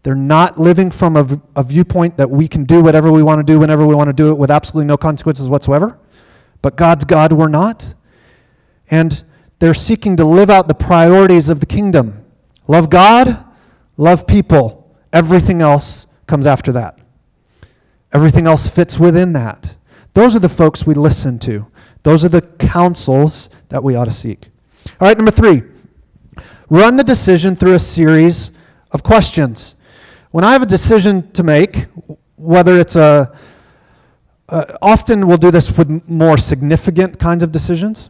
They're 0.03 0.15
not 0.15 0.59
living 0.59 0.91
from 0.91 1.15
a, 1.15 1.41
a 1.55 1.63
viewpoint 1.63 2.17
that 2.17 2.29
we 2.29 2.49
can 2.49 2.65
do 2.65 2.81
whatever 2.81 3.11
we 3.11 3.23
want 3.23 3.39
to 3.39 3.43
do 3.43 3.57
whenever 3.57 3.85
we 3.87 3.95
want 3.95 4.09
to 4.09 4.13
do 4.13 4.29
it 4.29 4.37
with 4.37 4.51
absolutely 4.51 4.85
no 4.85 4.97
consequences 4.97 5.47
whatsoever. 5.47 5.97
But 6.61 6.75
God's 6.75 7.05
God, 7.05 7.31
we're 7.31 7.47
not. 7.47 7.95
And 8.91 9.23
they're 9.59 9.73
seeking 9.73 10.17
to 10.17 10.25
live 10.25 10.49
out 10.49 10.67
the 10.67 10.73
priorities 10.73 11.47
of 11.49 11.61
the 11.61 11.65
kingdom 11.65 12.25
love 12.67 12.89
God, 12.89 13.45
love 13.97 14.27
people. 14.27 14.95
Everything 15.11 15.61
else 15.61 16.07
comes 16.27 16.47
after 16.47 16.71
that. 16.71 16.97
Everything 18.11 18.47
else 18.47 18.67
fits 18.67 18.99
within 18.99 19.33
that. 19.33 19.75
Those 20.13 20.35
are 20.35 20.39
the 20.39 20.49
folks 20.49 20.85
we 20.85 20.93
listen 20.93 21.39
to. 21.39 21.67
Those 22.03 22.23
are 22.23 22.29
the 22.29 22.41
counsels 22.41 23.49
that 23.69 23.83
we 23.83 23.95
ought 23.95 24.05
to 24.05 24.11
seek. 24.11 24.49
All 24.99 25.07
right, 25.07 25.17
number 25.17 25.31
three 25.31 25.63
run 26.69 26.95
the 26.95 27.03
decision 27.03 27.55
through 27.55 27.73
a 27.73 27.79
series 27.79 28.51
of 28.91 29.03
questions. 29.03 29.75
When 30.31 30.43
I 30.43 30.53
have 30.53 30.63
a 30.63 30.67
decision 30.67 31.31
to 31.33 31.43
make, 31.43 31.85
whether 32.35 32.79
it's 32.79 32.95
a, 32.95 33.35
uh, 34.49 34.65
often 34.81 35.27
we'll 35.27 35.37
do 35.37 35.51
this 35.51 35.77
with 35.77 36.07
more 36.09 36.37
significant 36.37 37.19
kinds 37.19 37.43
of 37.43 37.51
decisions, 37.51 38.09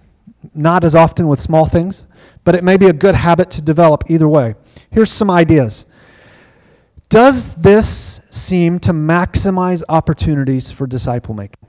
not 0.53 0.83
as 0.83 0.95
often 0.95 1.27
with 1.27 1.41
small 1.41 1.65
things, 1.65 2.07
but 2.43 2.55
it 2.55 2.63
may 2.63 2.77
be 2.77 2.87
a 2.87 2.93
good 2.93 3.15
habit 3.15 3.51
to 3.51 3.61
develop 3.61 4.09
either 4.09 4.27
way. 4.27 4.55
Here's 4.89 5.11
some 5.11 5.29
ideas. 5.29 5.85
Does 7.09 7.55
this 7.55 8.21
seem 8.29 8.79
to 8.79 8.91
maximize 8.91 9.83
opportunities 9.89 10.71
for 10.71 10.87
disciple 10.87 11.35
making? 11.35 11.67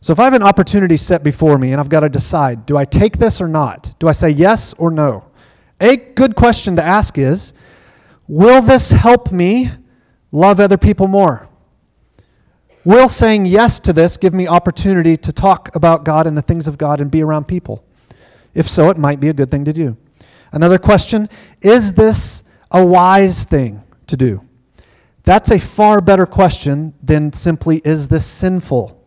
So 0.00 0.12
if 0.12 0.20
I 0.20 0.24
have 0.24 0.34
an 0.34 0.42
opportunity 0.42 0.96
set 0.96 1.24
before 1.24 1.58
me 1.58 1.72
and 1.72 1.80
I've 1.80 1.88
got 1.88 2.00
to 2.00 2.08
decide, 2.08 2.66
do 2.66 2.76
I 2.76 2.84
take 2.84 3.18
this 3.18 3.40
or 3.40 3.48
not? 3.48 3.94
Do 3.98 4.08
I 4.08 4.12
say 4.12 4.30
yes 4.30 4.72
or 4.74 4.90
no? 4.90 5.24
A 5.80 5.96
good 5.96 6.36
question 6.36 6.76
to 6.76 6.82
ask 6.82 7.18
is, 7.18 7.52
will 8.28 8.62
this 8.62 8.90
help 8.90 9.32
me 9.32 9.70
love 10.30 10.60
other 10.60 10.76
people 10.76 11.08
more? 11.08 11.48
Will 12.84 13.08
saying 13.08 13.46
yes 13.46 13.80
to 13.80 13.92
this 13.92 14.16
give 14.16 14.32
me 14.32 14.46
opportunity 14.46 15.16
to 15.16 15.32
talk 15.32 15.74
about 15.74 16.04
God 16.04 16.26
and 16.26 16.36
the 16.36 16.42
things 16.42 16.68
of 16.68 16.78
God 16.78 17.00
and 17.00 17.10
be 17.10 17.22
around 17.22 17.48
people? 17.48 17.84
If 18.54 18.68
so, 18.68 18.90
it 18.90 18.96
might 18.96 19.20
be 19.20 19.28
a 19.28 19.34
good 19.34 19.50
thing 19.50 19.64
to 19.64 19.72
do. 19.72 19.96
Another 20.52 20.78
question 20.78 21.28
is 21.60 21.92
this 21.92 22.44
a 22.70 22.84
wise 22.84 23.44
thing 23.44 23.82
to 24.06 24.16
do? 24.16 24.42
That's 25.24 25.50
a 25.50 25.58
far 25.58 26.00
better 26.00 26.24
question 26.24 26.94
than 27.02 27.32
simply 27.32 27.82
is 27.84 28.08
this 28.08 28.24
sinful? 28.24 28.97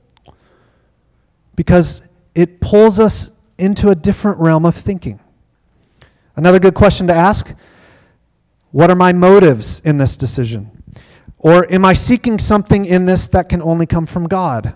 Because 1.62 2.02
it 2.34 2.60
pulls 2.60 3.00
us 3.00 3.30
into 3.60 3.92
a 3.92 3.96
different 3.96 4.40
realm 4.40 4.66
of 4.66 4.74
thinking. 4.74 5.20
Another 6.36 6.58
good 6.58 6.74
question 6.74 7.06
to 7.06 7.14
ask 7.14 7.54
what 8.72 8.90
are 8.90 8.96
my 8.96 9.14
motives 9.14 9.80
in 9.82 10.00
this 10.00 10.18
decision? 10.18 10.72
Or 11.38 11.72
am 11.72 11.86
I 11.86 11.94
seeking 11.94 12.40
something 12.40 12.84
in 12.84 13.06
this 13.06 13.28
that 13.28 13.48
can 13.48 13.62
only 13.62 13.86
come 13.86 14.08
from 14.08 14.28
God? 14.28 14.74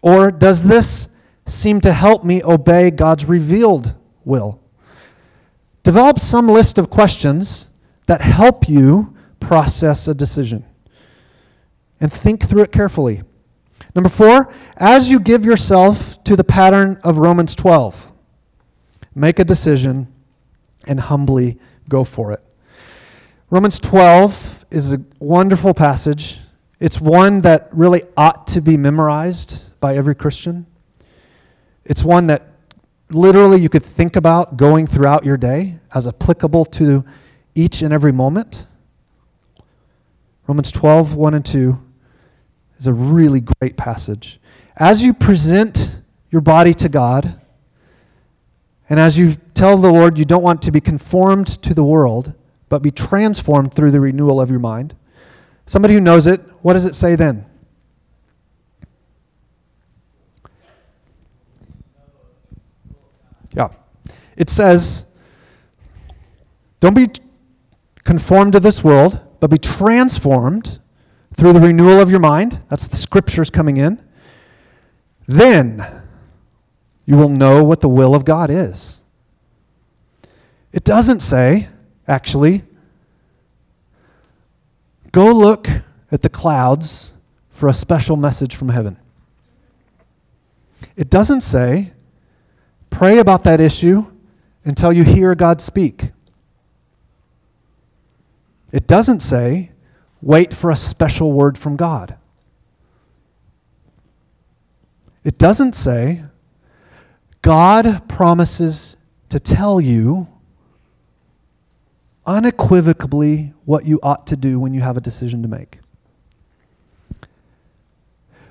Or 0.00 0.32
does 0.32 0.64
this 0.64 1.08
seem 1.46 1.80
to 1.82 1.92
help 1.92 2.24
me 2.24 2.42
obey 2.42 2.90
God's 2.90 3.26
revealed 3.26 3.94
will? 4.24 4.60
Develop 5.84 6.18
some 6.18 6.48
list 6.48 6.78
of 6.78 6.90
questions 6.90 7.68
that 8.06 8.22
help 8.22 8.68
you 8.68 9.14
process 9.38 10.08
a 10.08 10.14
decision 10.14 10.64
and 12.00 12.12
think 12.12 12.42
through 12.48 12.62
it 12.62 12.72
carefully. 12.72 13.22
Number 13.94 14.08
four, 14.08 14.52
as 14.76 15.10
you 15.10 15.20
give 15.20 15.44
yourself 15.44 16.22
to 16.24 16.36
the 16.36 16.44
pattern 16.44 17.00
of 17.04 17.18
Romans 17.18 17.54
12, 17.54 18.12
make 19.14 19.38
a 19.38 19.44
decision 19.44 20.12
and 20.86 21.00
humbly 21.00 21.58
go 21.88 22.04
for 22.04 22.32
it. 22.32 22.42
Romans 23.50 23.78
12 23.78 24.64
is 24.70 24.94
a 24.94 25.02
wonderful 25.18 25.74
passage. 25.74 26.38
It's 26.80 27.00
one 27.00 27.42
that 27.42 27.68
really 27.70 28.02
ought 28.16 28.46
to 28.48 28.60
be 28.60 28.76
memorized 28.76 29.78
by 29.78 29.96
every 29.96 30.14
Christian. 30.14 30.66
It's 31.84 32.02
one 32.02 32.28
that 32.28 32.48
literally 33.10 33.60
you 33.60 33.68
could 33.68 33.84
think 33.84 34.16
about 34.16 34.56
going 34.56 34.86
throughout 34.86 35.24
your 35.24 35.36
day 35.36 35.78
as 35.94 36.08
applicable 36.08 36.64
to 36.64 37.04
each 37.54 37.82
and 37.82 37.92
every 37.92 38.12
moment. 38.12 38.66
Romans 40.46 40.72
12, 40.72 41.14
1 41.14 41.34
and 41.34 41.44
2 41.44 41.78
is 42.82 42.88
a 42.88 42.92
really 42.92 43.40
great 43.40 43.76
passage. 43.76 44.40
As 44.76 45.04
you 45.04 45.14
present 45.14 46.00
your 46.30 46.40
body 46.40 46.74
to 46.74 46.88
God, 46.88 47.40
and 48.90 48.98
as 48.98 49.16
you 49.16 49.36
tell 49.54 49.76
the 49.76 49.92
Lord 49.92 50.18
you 50.18 50.24
don't 50.24 50.42
want 50.42 50.62
to 50.62 50.72
be 50.72 50.80
conformed 50.80 51.46
to 51.62 51.74
the 51.74 51.84
world, 51.84 52.34
but 52.68 52.82
be 52.82 52.90
transformed 52.90 53.72
through 53.72 53.92
the 53.92 54.00
renewal 54.00 54.40
of 54.40 54.50
your 54.50 54.58
mind, 54.58 54.96
somebody 55.64 55.94
who 55.94 56.00
knows 56.00 56.26
it, 56.26 56.40
what 56.62 56.72
does 56.72 56.84
it 56.84 56.96
say 56.96 57.14
then? 57.14 57.46
Yeah. 63.54 63.68
It 64.36 64.50
says, 64.50 65.04
don't 66.80 66.94
be 66.94 67.06
conformed 68.02 68.54
to 68.54 68.60
this 68.60 68.82
world, 68.82 69.20
but 69.38 69.50
be 69.50 69.58
transformed 69.58 70.80
through 71.34 71.52
the 71.52 71.60
renewal 71.60 72.00
of 72.00 72.10
your 72.10 72.20
mind. 72.20 72.60
That's 72.68 72.86
the 72.86 72.96
scriptures 72.96 73.50
coming 73.50 73.76
in. 73.76 74.02
Then 75.26 75.86
you 77.06 77.16
will 77.16 77.28
know 77.28 77.64
what 77.64 77.80
the 77.80 77.88
will 77.88 78.14
of 78.14 78.24
God 78.24 78.50
is. 78.50 79.02
It 80.72 80.84
doesn't 80.84 81.20
say, 81.20 81.68
actually, 82.08 82.64
go 85.10 85.32
look 85.32 85.68
at 86.10 86.22
the 86.22 86.28
clouds 86.28 87.12
for 87.50 87.68
a 87.68 87.74
special 87.74 88.16
message 88.16 88.54
from 88.54 88.70
heaven. 88.70 88.98
It 90.96 91.10
doesn't 91.10 91.42
say, 91.42 91.92
Pray 92.92 93.18
about 93.18 93.42
that 93.44 93.60
issue 93.60 94.06
until 94.64 94.92
you 94.92 95.02
hear 95.02 95.34
God 95.34 95.60
speak. 95.60 96.12
It 98.70 98.86
doesn't 98.86 99.20
say, 99.20 99.71
wait 100.22 100.54
for 100.54 100.70
a 100.70 100.76
special 100.76 101.32
word 101.32 101.58
from 101.58 101.76
God. 101.76 102.16
It 105.24 105.36
doesn't 105.36 105.74
say, 105.74 106.22
God 107.42 108.08
promises 108.08 108.96
to 109.28 109.38
tell 109.38 109.80
you 109.80 110.28
unequivocally 112.24 113.52
what 113.64 113.84
you 113.84 113.98
ought 114.02 114.26
to 114.28 114.36
do 114.36 114.58
when 114.58 114.72
you 114.74 114.80
have 114.80 114.96
a 114.96 115.00
decision 115.00 115.42
to 115.42 115.48
make. 115.48 115.78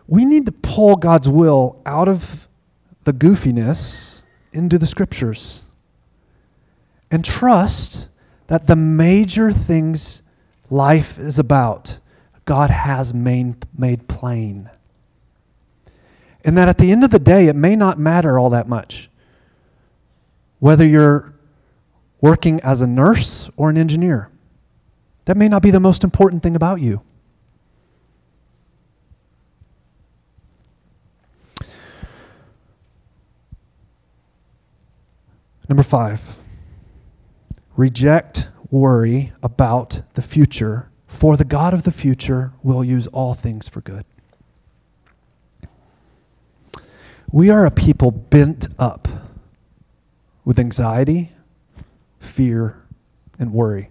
We 0.08 0.26
need 0.26 0.46
to 0.46 0.52
pull 0.52 0.98
God's 0.98 1.30
will 1.30 1.82
out 1.86 2.10
of 2.10 2.50
the 3.04 3.14
goofiness 3.14 4.26
into 4.52 4.78
the 4.78 4.86
scriptures 4.86 5.66
and 7.10 7.24
trust 7.24 8.10
that 8.48 8.68
the 8.68 8.76
major 8.76 9.54
things 9.54 10.21
life 10.72 11.20
is 11.20 11.38
about, 11.38 12.00
God 12.46 12.72
has 12.72 13.14
main, 13.14 13.58
made 13.78 14.08
plain. 14.08 14.70
And 16.44 16.58
that 16.58 16.68
at 16.68 16.80
the 16.80 16.92
end 16.92 17.04
of 17.04 17.12
the 17.12 17.20
day, 17.20 17.46
it 17.48 17.56
may 17.56 17.76
not 17.76 18.00
matter 18.00 18.40
all 18.40 18.50
that 18.50 18.68
much 18.68 19.10
whether 20.58 20.86
you're 20.86 21.34
working 22.22 22.62
as 22.62 22.82
a 22.82 22.88
nurse 22.88 23.50
or 23.58 23.72
an 23.72 23.78
engineer. 23.80 24.30
That 25.26 25.36
may 25.36 25.48
not 25.48 25.64
be 25.64 25.72
the 25.72 25.80
most 25.80 26.04
important 26.04 26.44
thing 26.44 26.56
about 26.56 26.80
you. 26.82 27.02
Number 35.68 35.82
five, 35.82 36.38
reject 37.76 38.51
worry 38.72 39.34
about 39.44 40.02
the 40.14 40.22
future, 40.22 40.90
for 41.06 41.38
the 41.38 41.46
God 41.46 41.74
of 41.74 41.84
the 41.84 41.92
future 41.92 42.54
will 42.64 42.84
use 42.84 43.06
all 43.08 43.34
things 43.34 43.68
for 43.68 43.82
good. 43.82 44.06
We 47.32 47.50
are 47.50 47.66
a 47.66 47.72
people 47.72 48.12
bent 48.12 48.68
up 48.80 49.08
with 50.44 50.58
anxiety, 50.58 51.32
fear, 52.20 52.82
and 53.38 53.54
worry. 53.54 53.90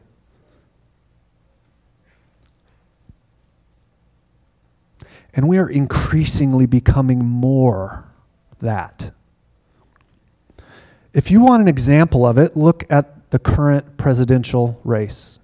And 5.33 5.49
we 5.49 5.59
are 5.59 5.69
increasingly 5.69 6.67
becoming 6.67 7.25
more 7.25 8.11
that. 8.59 9.13
If 11.13 11.31
you 11.31 11.41
want 11.41 11.63
an 11.63 11.69
example 11.69 12.27
of 12.27 12.37
it, 12.37 12.57
look 12.57 12.85
at 12.91 13.20
the 13.31 13.39
current 13.39 13.97
presidential 13.97 14.81
race. 14.85 15.39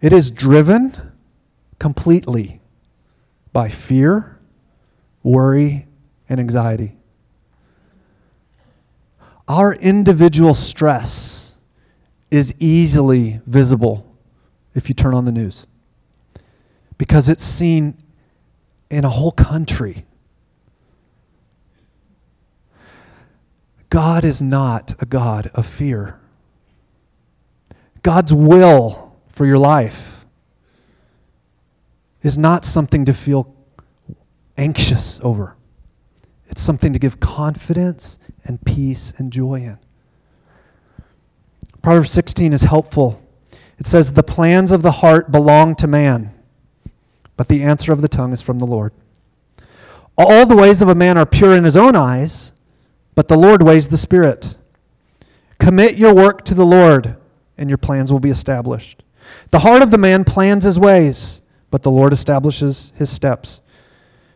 It 0.00 0.12
is 0.12 0.30
driven 0.30 1.12
completely 1.78 2.60
by 3.52 3.68
fear, 3.68 4.38
worry, 5.22 5.86
and 6.28 6.38
anxiety. 6.40 6.96
Our 9.48 9.74
individual 9.74 10.54
stress 10.54 11.56
is 12.30 12.54
easily 12.60 13.40
visible 13.46 14.06
if 14.74 14.88
you 14.88 14.94
turn 14.94 15.14
on 15.14 15.24
the 15.24 15.32
news 15.32 15.66
because 16.96 17.28
it's 17.28 17.44
seen 17.44 17.96
in 18.90 19.04
a 19.04 19.08
whole 19.08 19.32
country. 19.32 20.04
God 23.90 24.24
is 24.24 24.40
not 24.40 24.94
a 25.00 25.06
God 25.06 25.50
of 25.54 25.66
fear. 25.66 26.20
God's 28.02 28.32
will 28.32 29.16
for 29.28 29.44
your 29.44 29.58
life 29.58 30.24
is 32.22 32.38
not 32.38 32.64
something 32.64 33.04
to 33.04 33.12
feel 33.12 33.54
anxious 34.56 35.20
over. 35.22 35.56
It's 36.48 36.62
something 36.62 36.92
to 36.92 36.98
give 36.98 37.20
confidence 37.20 38.18
and 38.44 38.64
peace 38.64 39.12
and 39.16 39.32
joy 39.32 39.56
in. 39.56 39.78
Proverbs 41.82 42.10
16 42.10 42.52
is 42.52 42.62
helpful. 42.62 43.22
It 43.78 43.86
says, 43.86 44.12
The 44.12 44.22
plans 44.22 44.70
of 44.70 44.82
the 44.82 44.90
heart 44.92 45.32
belong 45.32 45.74
to 45.76 45.86
man, 45.86 46.34
but 47.36 47.48
the 47.48 47.62
answer 47.62 47.92
of 47.92 48.02
the 48.02 48.08
tongue 48.08 48.32
is 48.32 48.42
from 48.42 48.58
the 48.58 48.66
Lord. 48.66 48.92
All 50.16 50.44
the 50.44 50.56
ways 50.56 50.82
of 50.82 50.88
a 50.88 50.94
man 50.94 51.16
are 51.16 51.24
pure 51.24 51.56
in 51.56 51.64
his 51.64 51.76
own 51.76 51.96
eyes, 51.96 52.52
but 53.20 53.28
the 53.28 53.36
Lord 53.36 53.62
weighs 53.62 53.88
the 53.88 53.98
Spirit. 53.98 54.56
Commit 55.58 55.98
your 55.98 56.14
work 56.14 56.42
to 56.46 56.54
the 56.54 56.64
Lord, 56.64 57.16
and 57.58 57.68
your 57.68 57.76
plans 57.76 58.10
will 58.10 58.18
be 58.18 58.30
established. 58.30 59.02
The 59.50 59.58
heart 59.58 59.82
of 59.82 59.90
the 59.90 59.98
man 59.98 60.24
plans 60.24 60.64
his 60.64 60.78
ways, 60.78 61.42
but 61.70 61.82
the 61.82 61.90
Lord 61.90 62.14
establishes 62.14 62.94
his 62.96 63.10
steps. 63.10 63.60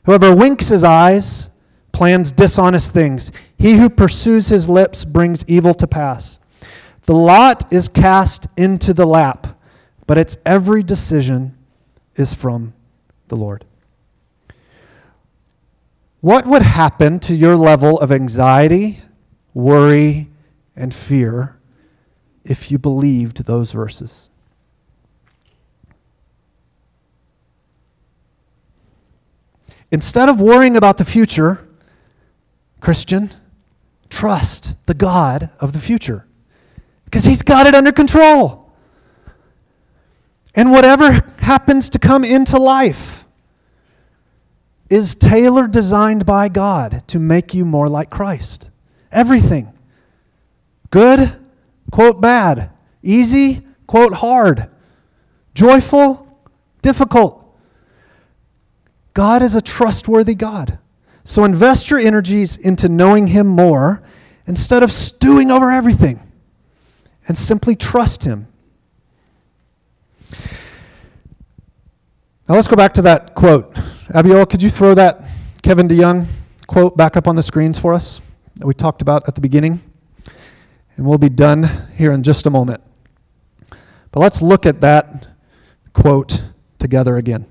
Whoever 0.04 0.36
winks 0.36 0.68
his 0.68 0.84
eyes 0.84 1.50
plans 1.92 2.30
dishonest 2.30 2.92
things. 2.92 3.32
He 3.56 3.78
who 3.78 3.88
pursues 3.88 4.48
his 4.48 4.68
lips 4.68 5.06
brings 5.06 5.46
evil 5.48 5.72
to 5.72 5.86
pass. 5.86 6.38
The 7.04 7.14
lot 7.14 7.72
is 7.72 7.88
cast 7.88 8.48
into 8.54 8.92
the 8.92 9.06
lap, 9.06 9.58
but 10.06 10.18
its 10.18 10.36
every 10.44 10.82
decision 10.82 11.56
is 12.16 12.34
from 12.34 12.74
the 13.28 13.36
Lord. 13.36 13.64
What 16.24 16.46
would 16.46 16.62
happen 16.62 17.20
to 17.20 17.34
your 17.34 17.54
level 17.54 18.00
of 18.00 18.10
anxiety, 18.10 19.02
worry, 19.52 20.30
and 20.74 20.94
fear 20.94 21.58
if 22.44 22.70
you 22.70 22.78
believed 22.78 23.44
those 23.44 23.72
verses? 23.72 24.30
Instead 29.90 30.30
of 30.30 30.40
worrying 30.40 30.78
about 30.78 30.96
the 30.96 31.04
future, 31.04 31.68
Christian, 32.80 33.30
trust 34.08 34.78
the 34.86 34.94
God 34.94 35.50
of 35.60 35.74
the 35.74 35.78
future 35.78 36.26
because 37.04 37.24
He's 37.24 37.42
got 37.42 37.66
it 37.66 37.74
under 37.74 37.92
control. 37.92 38.72
And 40.54 40.72
whatever 40.72 41.22
happens 41.40 41.90
to 41.90 41.98
come 41.98 42.24
into 42.24 42.56
life 42.56 43.23
is 44.90 45.14
tailor 45.14 45.66
designed 45.66 46.26
by 46.26 46.48
God 46.48 47.06
to 47.08 47.18
make 47.18 47.54
you 47.54 47.64
more 47.64 47.88
like 47.88 48.10
Christ. 48.10 48.70
Everything. 49.10 49.72
Good, 50.90 51.32
quote, 51.90 52.20
bad. 52.20 52.70
Easy, 53.02 53.62
quote, 53.86 54.14
hard. 54.14 54.70
Joyful, 55.54 56.26
difficult. 56.82 57.40
God 59.14 59.42
is 59.42 59.54
a 59.54 59.62
trustworthy 59.62 60.34
God. 60.34 60.78
So 61.24 61.44
invest 61.44 61.90
your 61.90 61.98
energies 61.98 62.56
into 62.56 62.88
knowing 62.88 63.28
Him 63.28 63.46
more 63.46 64.02
instead 64.46 64.82
of 64.82 64.92
stewing 64.92 65.50
over 65.50 65.70
everything 65.70 66.20
and 67.26 67.38
simply 67.38 67.74
trust 67.76 68.24
Him. 68.24 68.46
Now 72.46 72.56
let's 72.56 72.68
go 72.68 72.76
back 72.76 72.92
to 72.94 73.02
that 73.02 73.34
quote. 73.34 73.74
Abiola, 74.08 74.48
could 74.48 74.62
you 74.62 74.70
throw 74.70 74.94
that 74.94 75.26
Kevin 75.62 75.88
DeYoung 75.88 76.26
quote 76.66 76.96
back 76.96 77.16
up 77.16 77.26
on 77.26 77.36
the 77.36 77.42
screens 77.42 77.78
for 77.78 77.94
us 77.94 78.20
that 78.56 78.66
we 78.66 78.74
talked 78.74 79.02
about 79.02 79.26
at 79.28 79.34
the 79.34 79.40
beginning? 79.40 79.80
And 80.96 81.06
we'll 81.06 81.18
be 81.18 81.28
done 81.28 81.88
here 81.96 82.12
in 82.12 82.22
just 82.22 82.46
a 82.46 82.50
moment. 82.50 82.82
But 84.12 84.20
let's 84.20 84.40
look 84.40 84.66
at 84.66 84.80
that 84.82 85.26
quote 85.92 86.42
together 86.78 87.16
again. 87.16 87.46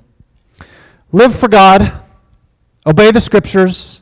Live 1.11 1.35
for 1.35 1.47
God 1.47 1.99
Obey 2.85 3.11
the 3.11 3.21
scriptures. 3.21 4.01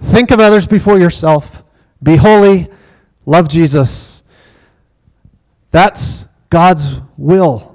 Think 0.00 0.30
of 0.30 0.40
others 0.40 0.66
before 0.66 0.98
yourself. 0.98 1.64
Be 2.02 2.16
holy. 2.16 2.68
Love 3.24 3.48
Jesus. 3.48 4.22
That's 5.70 6.26
God's 6.50 7.00
will. 7.16 7.69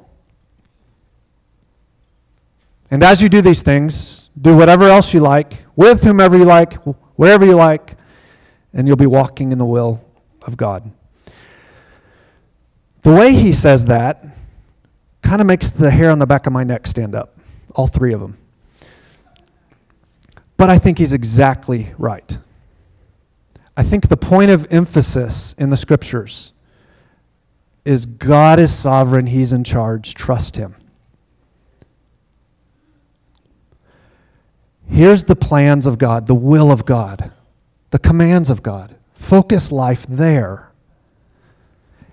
And 2.91 3.03
as 3.03 3.21
you 3.21 3.29
do 3.29 3.41
these 3.41 3.61
things, 3.61 4.29
do 4.39 4.55
whatever 4.55 4.87
else 4.87 5.13
you 5.13 5.19
like, 5.19 5.65
with 5.75 6.03
whomever 6.03 6.37
you 6.37 6.45
like, 6.45 6.73
wherever 7.15 7.45
you 7.45 7.55
like, 7.55 7.97
and 8.73 8.87
you'll 8.87 8.97
be 8.97 9.05
walking 9.05 9.51
in 9.51 9.57
the 9.57 9.65
will 9.65 10.03
of 10.43 10.57
God. 10.57 10.91
The 13.01 13.13
way 13.13 13.33
he 13.33 13.53
says 13.53 13.85
that 13.85 14.25
kind 15.21 15.41
of 15.41 15.47
makes 15.47 15.69
the 15.69 15.91
hair 15.91 16.11
on 16.11 16.19
the 16.19 16.25
back 16.25 16.45
of 16.45 16.53
my 16.53 16.63
neck 16.63 16.87
stand 16.87 17.15
up, 17.15 17.37
all 17.73 17.87
three 17.87 18.13
of 18.13 18.19
them. 18.19 18.37
But 20.57 20.69
I 20.69 20.77
think 20.77 20.99
he's 20.99 21.13
exactly 21.13 21.93
right. 21.97 22.37
I 23.75 23.83
think 23.83 24.07
the 24.07 24.17
point 24.17 24.51
of 24.51 24.71
emphasis 24.71 25.53
in 25.57 25.69
the 25.69 25.77
scriptures 25.77 26.53
is 27.83 28.05
God 28.05 28.59
is 28.59 28.73
sovereign, 28.73 29.27
he's 29.27 29.51
in 29.51 29.63
charge, 29.63 30.13
trust 30.13 30.55
him. 30.55 30.75
Here's 34.87 35.23
the 35.25 35.35
plans 35.35 35.85
of 35.85 35.97
God, 35.97 36.27
the 36.27 36.35
will 36.35 36.71
of 36.71 36.85
God, 36.85 37.31
the 37.89 37.99
commands 37.99 38.49
of 38.49 38.63
God. 38.63 38.95
Focus 39.13 39.71
life 39.71 40.05
there. 40.07 40.71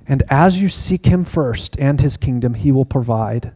And 0.07 0.23
as 0.29 0.61
you 0.61 0.69
seek 0.69 1.07
him 1.07 1.25
first 1.25 1.79
and 1.79 2.01
his 2.01 2.17
kingdom, 2.17 2.55
he 2.55 2.73
will 2.73 2.85
provide 2.85 3.53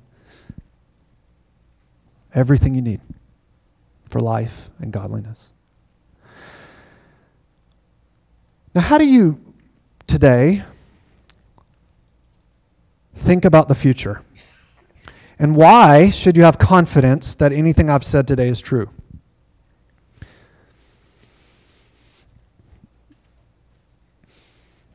everything 2.35 2.75
you 2.75 2.83
need 2.83 3.01
for 4.09 4.21
life 4.21 4.71
and 4.79 4.93
godliness. 4.93 5.53
Now, 8.75 8.83
how 8.83 8.99
do 8.99 9.07
you 9.07 9.41
today 10.07 10.63
think 13.15 13.45
about 13.45 13.69
the 13.69 13.75
future? 13.75 14.23
And 15.39 15.57
why 15.57 16.11
should 16.11 16.37
you 16.37 16.45
have 16.45 16.59
confidence 16.59 17.35
that 17.37 17.53
anything 17.53 17.91
I've 17.91 18.05
said 18.05 18.29
today 18.29 18.49
is 18.49 18.61
true? 18.61 18.91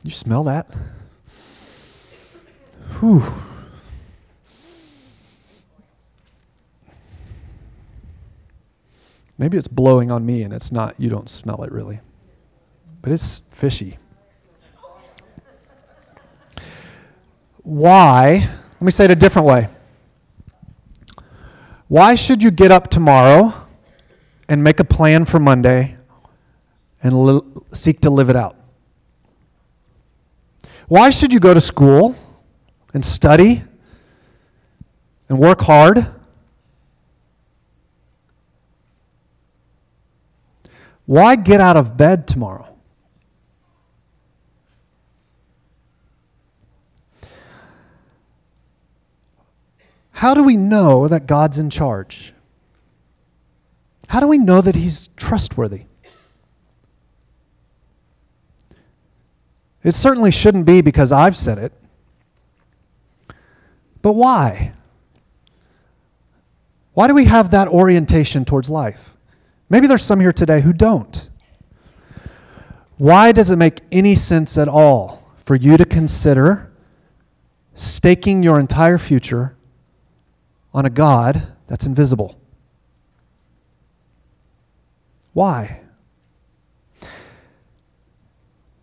You 0.02 0.10
smell 0.10 0.44
that? 0.44 0.66
Whew. 2.98 3.22
Maybe 9.38 9.58
it's 9.58 9.68
blowing 9.68 10.10
on 10.12 10.24
me 10.26 10.42
and 10.42 10.52
it's 10.52 10.70
not, 10.70 10.94
you 10.98 11.08
don't 11.08 11.28
smell 11.28 11.62
it 11.62 11.72
really. 11.72 12.00
But 13.00 13.12
it's 13.12 13.42
fishy. 13.50 13.98
Why? 17.62 18.48
Let 18.74 18.82
me 18.82 18.90
say 18.90 19.04
it 19.04 19.10
a 19.10 19.16
different 19.16 19.46
way. 19.46 19.68
Why 21.88 22.14
should 22.14 22.42
you 22.42 22.50
get 22.50 22.70
up 22.70 22.88
tomorrow 22.88 23.52
and 24.48 24.64
make 24.64 24.80
a 24.80 24.84
plan 24.84 25.24
for 25.24 25.38
Monday 25.38 25.96
and 27.02 27.26
li- 27.26 27.62
seek 27.72 28.00
to 28.00 28.10
live 28.10 28.30
it 28.30 28.36
out? 28.36 28.56
Why 30.92 31.08
should 31.08 31.32
you 31.32 31.40
go 31.40 31.54
to 31.54 31.60
school 31.62 32.14
and 32.92 33.02
study 33.02 33.62
and 35.26 35.38
work 35.38 35.62
hard 35.62 36.06
Why 41.06 41.34
get 41.36 41.62
out 41.62 41.78
of 41.78 41.96
bed 41.96 42.28
tomorrow? 42.28 42.68
How 50.10 50.34
do 50.34 50.44
we 50.44 50.58
know 50.58 51.08
that 51.08 51.26
God's 51.26 51.56
in 51.56 51.70
charge? 51.70 52.34
How 54.08 54.20
do 54.20 54.26
we 54.26 54.36
know 54.36 54.60
that 54.60 54.74
He's 54.74 55.08
trustworthy? 55.16 55.86
It 59.84 59.94
certainly 59.94 60.30
shouldn't 60.30 60.64
be 60.64 60.80
because 60.80 61.10
I've 61.10 61.36
said 61.36 61.58
it. 61.58 61.72
But 64.00 64.12
why? 64.12 64.72
Why 66.94 67.08
do 67.08 67.14
we 67.14 67.24
have 67.24 67.50
that 67.50 67.68
orientation 67.68 68.44
towards 68.44 68.68
life? 68.68 69.16
Maybe 69.68 69.86
there's 69.86 70.04
some 70.04 70.20
here 70.20 70.32
today 70.32 70.60
who 70.60 70.72
don't. 70.72 71.30
Why 72.98 73.32
does 73.32 73.50
it 73.50 73.56
make 73.56 73.80
any 73.90 74.14
sense 74.14 74.58
at 74.58 74.68
all 74.68 75.26
for 75.44 75.56
you 75.56 75.76
to 75.76 75.84
consider 75.84 76.70
staking 77.74 78.42
your 78.42 78.60
entire 78.60 78.98
future 78.98 79.56
on 80.74 80.84
a 80.84 80.90
God 80.90 81.48
that's 81.66 81.86
invisible? 81.86 82.38
Why? 85.32 85.81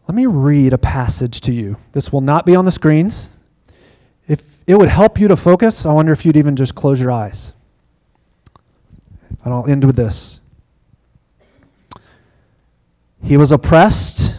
Let 0.09 0.15
me 0.15 0.25
read 0.25 0.73
a 0.73 0.79
passage 0.79 1.39
to 1.41 1.51
you. 1.51 1.77
This 1.91 2.11
will 2.11 2.21
not 2.21 2.43
be 2.43 2.55
on 2.55 2.65
the 2.65 2.71
screens. 2.71 3.37
If 4.27 4.67
it 4.67 4.75
would 4.75 4.89
help 4.89 5.19
you 5.19 5.27
to 5.27 5.37
focus, 5.37 5.85
I 5.85 5.93
wonder 5.93 6.11
if 6.11 6.25
you'd 6.25 6.35
even 6.35 6.55
just 6.55 6.73
close 6.73 6.99
your 6.99 7.11
eyes. 7.11 7.53
And 9.43 9.53
I'll 9.53 9.67
end 9.67 9.83
with 9.83 9.95
this. 9.95 10.39
He 13.21 13.37
was 13.37 13.51
oppressed, 13.51 14.33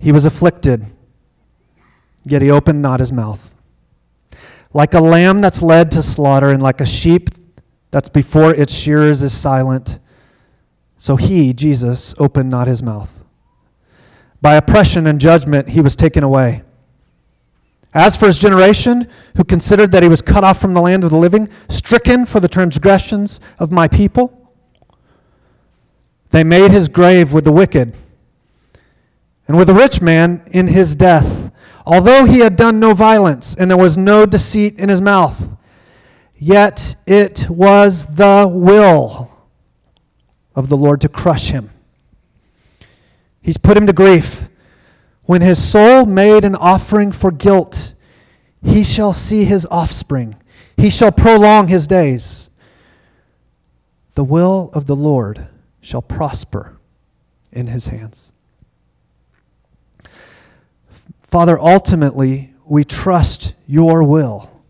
he 0.00 0.12
was 0.12 0.24
afflicted, 0.24 0.86
yet 2.24 2.42
he 2.42 2.48
opened 2.48 2.80
not 2.80 3.00
his 3.00 3.10
mouth. 3.10 3.56
Like 4.72 4.94
a 4.94 5.00
lamb 5.00 5.40
that's 5.40 5.62
led 5.62 5.90
to 5.90 6.02
slaughter, 6.04 6.52
and 6.52 6.62
like 6.62 6.80
a 6.80 6.86
sheep 6.86 7.30
that's 7.90 8.08
before 8.08 8.54
its 8.54 8.72
shearers 8.72 9.20
is 9.22 9.32
silent, 9.32 9.98
so 10.96 11.16
he, 11.16 11.52
Jesus, 11.52 12.14
opened 12.20 12.50
not 12.50 12.68
his 12.68 12.84
mouth. 12.84 13.24
By 14.40 14.54
oppression 14.56 15.06
and 15.06 15.20
judgment 15.20 15.70
he 15.70 15.80
was 15.80 15.96
taken 15.96 16.22
away. 16.22 16.62
As 17.94 18.16
for 18.16 18.26
his 18.26 18.38
generation, 18.38 19.08
who 19.36 19.44
considered 19.44 19.90
that 19.92 20.02
he 20.02 20.08
was 20.08 20.20
cut 20.20 20.44
off 20.44 20.60
from 20.60 20.74
the 20.74 20.82
land 20.82 21.02
of 21.02 21.10
the 21.10 21.16
living, 21.16 21.48
stricken 21.70 22.26
for 22.26 22.40
the 22.40 22.48
transgressions 22.48 23.40
of 23.58 23.72
my 23.72 23.88
people, 23.88 24.52
they 26.30 26.44
made 26.44 26.72
his 26.72 26.88
grave 26.88 27.32
with 27.32 27.44
the 27.44 27.52
wicked 27.52 27.96
and 29.48 29.56
with 29.56 29.68
the 29.68 29.74
rich 29.74 30.02
man 30.02 30.42
in 30.50 30.68
his 30.68 30.94
death, 30.94 31.50
although 31.86 32.26
he 32.26 32.40
had 32.40 32.56
done 32.56 32.78
no 32.78 32.92
violence 32.92 33.54
and 33.54 33.70
there 33.70 33.78
was 33.78 33.96
no 33.96 34.26
deceit 34.26 34.78
in 34.78 34.88
his 34.88 35.00
mouth. 35.00 35.48
Yet 36.36 36.96
it 37.06 37.48
was 37.48 38.04
the 38.06 38.46
will 38.52 39.30
of 40.54 40.68
the 40.68 40.76
Lord 40.76 41.00
to 41.00 41.08
crush 41.08 41.48
him. 41.48 41.70
He's 43.46 43.58
put 43.58 43.76
him 43.76 43.86
to 43.86 43.92
grief. 43.92 44.48
When 45.22 45.40
his 45.40 45.62
soul 45.62 46.04
made 46.04 46.42
an 46.42 46.56
offering 46.56 47.12
for 47.12 47.30
guilt, 47.30 47.94
he 48.60 48.82
shall 48.82 49.12
see 49.12 49.44
his 49.44 49.64
offspring. 49.70 50.34
He 50.76 50.90
shall 50.90 51.12
prolong 51.12 51.68
his 51.68 51.86
days. 51.86 52.50
The 54.14 54.24
will 54.24 54.70
of 54.72 54.86
the 54.86 54.96
Lord 54.96 55.46
shall 55.80 56.02
prosper 56.02 56.76
in 57.52 57.68
his 57.68 57.86
hands. 57.86 58.32
Father, 61.22 61.56
ultimately, 61.56 62.52
we 62.64 62.82
trust 62.82 63.54
your 63.68 64.02
will 64.02 64.60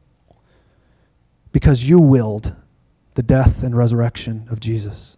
because 1.50 1.82
you 1.82 1.98
willed 1.98 2.54
the 3.14 3.22
death 3.22 3.62
and 3.62 3.74
resurrection 3.74 4.46
of 4.50 4.60
Jesus. 4.60 5.15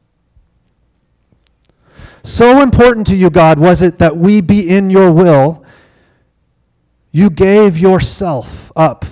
So 2.28 2.60
important 2.60 3.06
to 3.06 3.16
you, 3.16 3.30
God, 3.30 3.58
was 3.58 3.80
it 3.80 3.96
that 4.00 4.18
we 4.18 4.42
be 4.42 4.68
in 4.68 4.90
your 4.90 5.10
will, 5.10 5.64
you 7.10 7.30
gave 7.30 7.78
yourself 7.78 8.70
up 8.76 9.06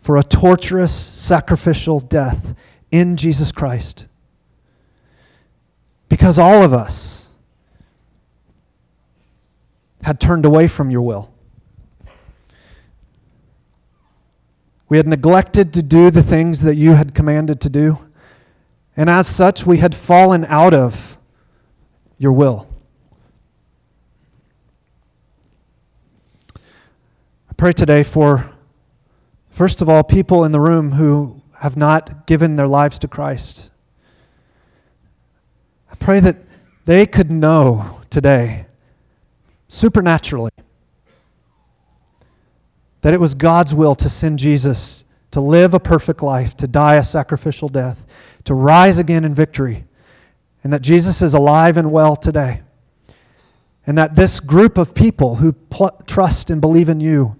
for 0.00 0.16
a 0.16 0.22
torturous, 0.22 0.94
sacrificial 0.94 1.98
death 1.98 2.54
in 2.92 3.16
Jesus 3.16 3.50
Christ. 3.50 4.06
Because 6.08 6.38
all 6.38 6.62
of 6.62 6.72
us 6.72 7.26
had 10.02 10.20
turned 10.20 10.44
away 10.44 10.68
from 10.68 10.92
your 10.92 11.02
will. 11.02 11.32
We 14.88 14.96
had 14.96 15.08
neglected 15.08 15.72
to 15.72 15.82
do 15.82 16.12
the 16.12 16.22
things 16.22 16.60
that 16.60 16.76
you 16.76 16.92
had 16.92 17.16
commanded 17.16 17.60
to 17.62 17.68
do. 17.68 17.98
And 18.96 19.10
as 19.10 19.26
such, 19.26 19.66
we 19.66 19.78
had 19.78 19.96
fallen 19.96 20.44
out 20.44 20.72
of 20.72 21.09
your 22.20 22.32
will. 22.32 22.68
I 26.54 27.54
pray 27.56 27.72
today 27.72 28.02
for, 28.02 28.50
first 29.48 29.80
of 29.80 29.88
all, 29.88 30.04
people 30.04 30.44
in 30.44 30.52
the 30.52 30.60
room 30.60 30.92
who 30.92 31.40
have 31.54 31.78
not 31.78 32.26
given 32.26 32.56
their 32.56 32.66
lives 32.68 32.98
to 33.00 33.08
Christ. 33.08 33.70
I 35.90 35.94
pray 35.94 36.20
that 36.20 36.36
they 36.84 37.06
could 37.06 37.30
know 37.30 38.02
today, 38.10 38.66
supernaturally, 39.68 40.52
that 43.00 43.14
it 43.14 43.20
was 43.20 43.32
God's 43.32 43.74
will 43.74 43.94
to 43.94 44.10
send 44.10 44.38
Jesus 44.38 45.04
to 45.30 45.40
live 45.40 45.72
a 45.72 45.80
perfect 45.80 46.22
life, 46.22 46.54
to 46.58 46.66
die 46.66 46.96
a 46.96 47.04
sacrificial 47.04 47.70
death, 47.70 48.04
to 48.44 48.52
rise 48.52 48.98
again 48.98 49.24
in 49.24 49.34
victory 49.34 49.86
and 50.62 50.72
that 50.72 50.82
Jesus 50.82 51.22
is 51.22 51.34
alive 51.34 51.76
and 51.76 51.90
well 51.90 52.16
today. 52.16 52.62
And 53.86 53.96
that 53.96 54.14
this 54.14 54.40
group 54.40 54.76
of 54.78 54.94
people 54.94 55.36
who 55.36 55.52
pl- 55.52 55.98
trust 56.06 56.50
and 56.50 56.60
believe 56.60 56.88
in 56.88 57.00
you 57.00 57.36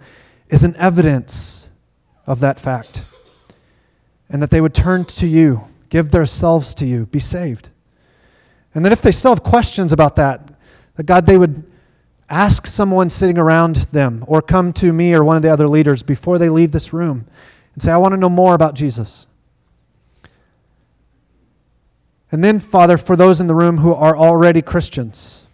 is 0.49 0.65
an 0.65 0.75
evidence 0.77 1.71
of 2.27 2.41
that 2.41 2.59
fact. 2.59 3.05
And 4.29 4.43
that 4.43 4.51
they 4.51 4.61
would 4.61 4.75
turn 4.75 5.05
to 5.07 5.27
you, 5.27 5.63
give 5.91 6.11
themselves 6.11 6.75
to 6.75 6.87
you, 6.87 7.07
be 7.07 7.21
saved. 7.21 7.71
And 8.75 8.85
that 8.85 8.93
if 8.93 9.03
they 9.03 9.13
still 9.13 9.33
have 9.33 9.43
questions 9.43 9.93
about 9.93 10.17
that, 10.17 10.53
that 10.97 11.05
God, 11.05 11.27
they 11.27 11.37
would 11.37 11.65
ask 12.29 12.67
someone 12.67 13.11
sitting 13.11 13.39
around 13.39 13.77
them 13.77 14.25
or 14.27 14.41
come 14.41 14.73
to 14.75 14.93
me 14.93 15.13
or 15.15 15.25
one 15.25 15.37
of 15.37 15.43
the 15.43 15.49
other 15.49 15.69
leaders 15.69 16.03
before 16.03 16.39
they 16.39 16.49
leave 16.49 16.71
this 16.73 16.93
room 16.93 17.27
and 17.75 17.83
say, 17.83 17.91
I 17.91 17.97
want 17.97 18.13
to 18.13 18.17
know 18.17 18.29
more 18.29 18.55
about 18.55 18.75
Jesus. 18.75 19.27
And 22.33 22.45
then, 22.45 22.59
Father, 22.59 22.97
for 22.97 23.17
those 23.17 23.41
in 23.41 23.47
the 23.47 23.55
room 23.55 23.79
who 23.79 23.93
are 23.93 24.17
already 24.17 24.63
Christians, 24.63 25.47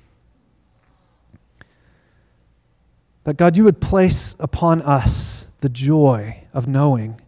that 3.25 3.37
God, 3.37 3.57
you 3.57 3.65
would 3.65 3.81
place 3.81 4.37
upon 4.39 4.83
us 4.83 5.49
the 5.61 5.69
joy 5.69 6.45
of 6.53 6.69
knowing 6.69 7.21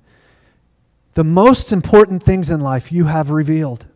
the 1.15 1.25
most 1.25 1.73
important 1.73 2.23
things 2.23 2.49
in 2.49 2.61
life 2.61 2.93
you 2.93 3.07
have 3.07 3.31
revealed. 3.31 3.87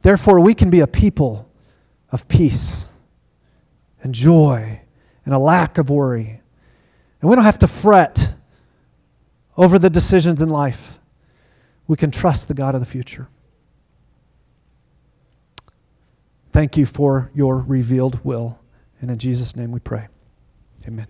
Therefore, 0.00 0.40
we 0.40 0.54
can 0.54 0.70
be 0.70 0.80
a 0.80 0.86
people 0.86 1.46
of 2.10 2.26
peace 2.28 2.88
and 4.02 4.14
joy 4.14 4.80
and 5.26 5.34
a 5.34 5.38
lack 5.38 5.76
of 5.76 5.90
worry. 5.90 6.40
And 7.20 7.28
we 7.28 7.36
don't 7.36 7.44
have 7.44 7.58
to 7.58 7.68
fret 7.68 8.34
over 9.58 9.78
the 9.78 9.90
decisions 9.90 10.40
in 10.40 10.48
life. 10.48 10.98
We 11.86 11.98
can 11.98 12.10
trust 12.10 12.48
the 12.48 12.54
God 12.54 12.74
of 12.74 12.80
the 12.80 12.86
future. 12.86 13.28
Thank 16.52 16.76
you 16.76 16.84
for 16.86 17.30
your 17.34 17.58
revealed 17.58 18.20
will. 18.24 18.58
And 19.00 19.10
in 19.10 19.18
Jesus' 19.18 19.56
name 19.56 19.72
we 19.72 19.80
pray. 19.80 20.08
Amen. 20.86 21.08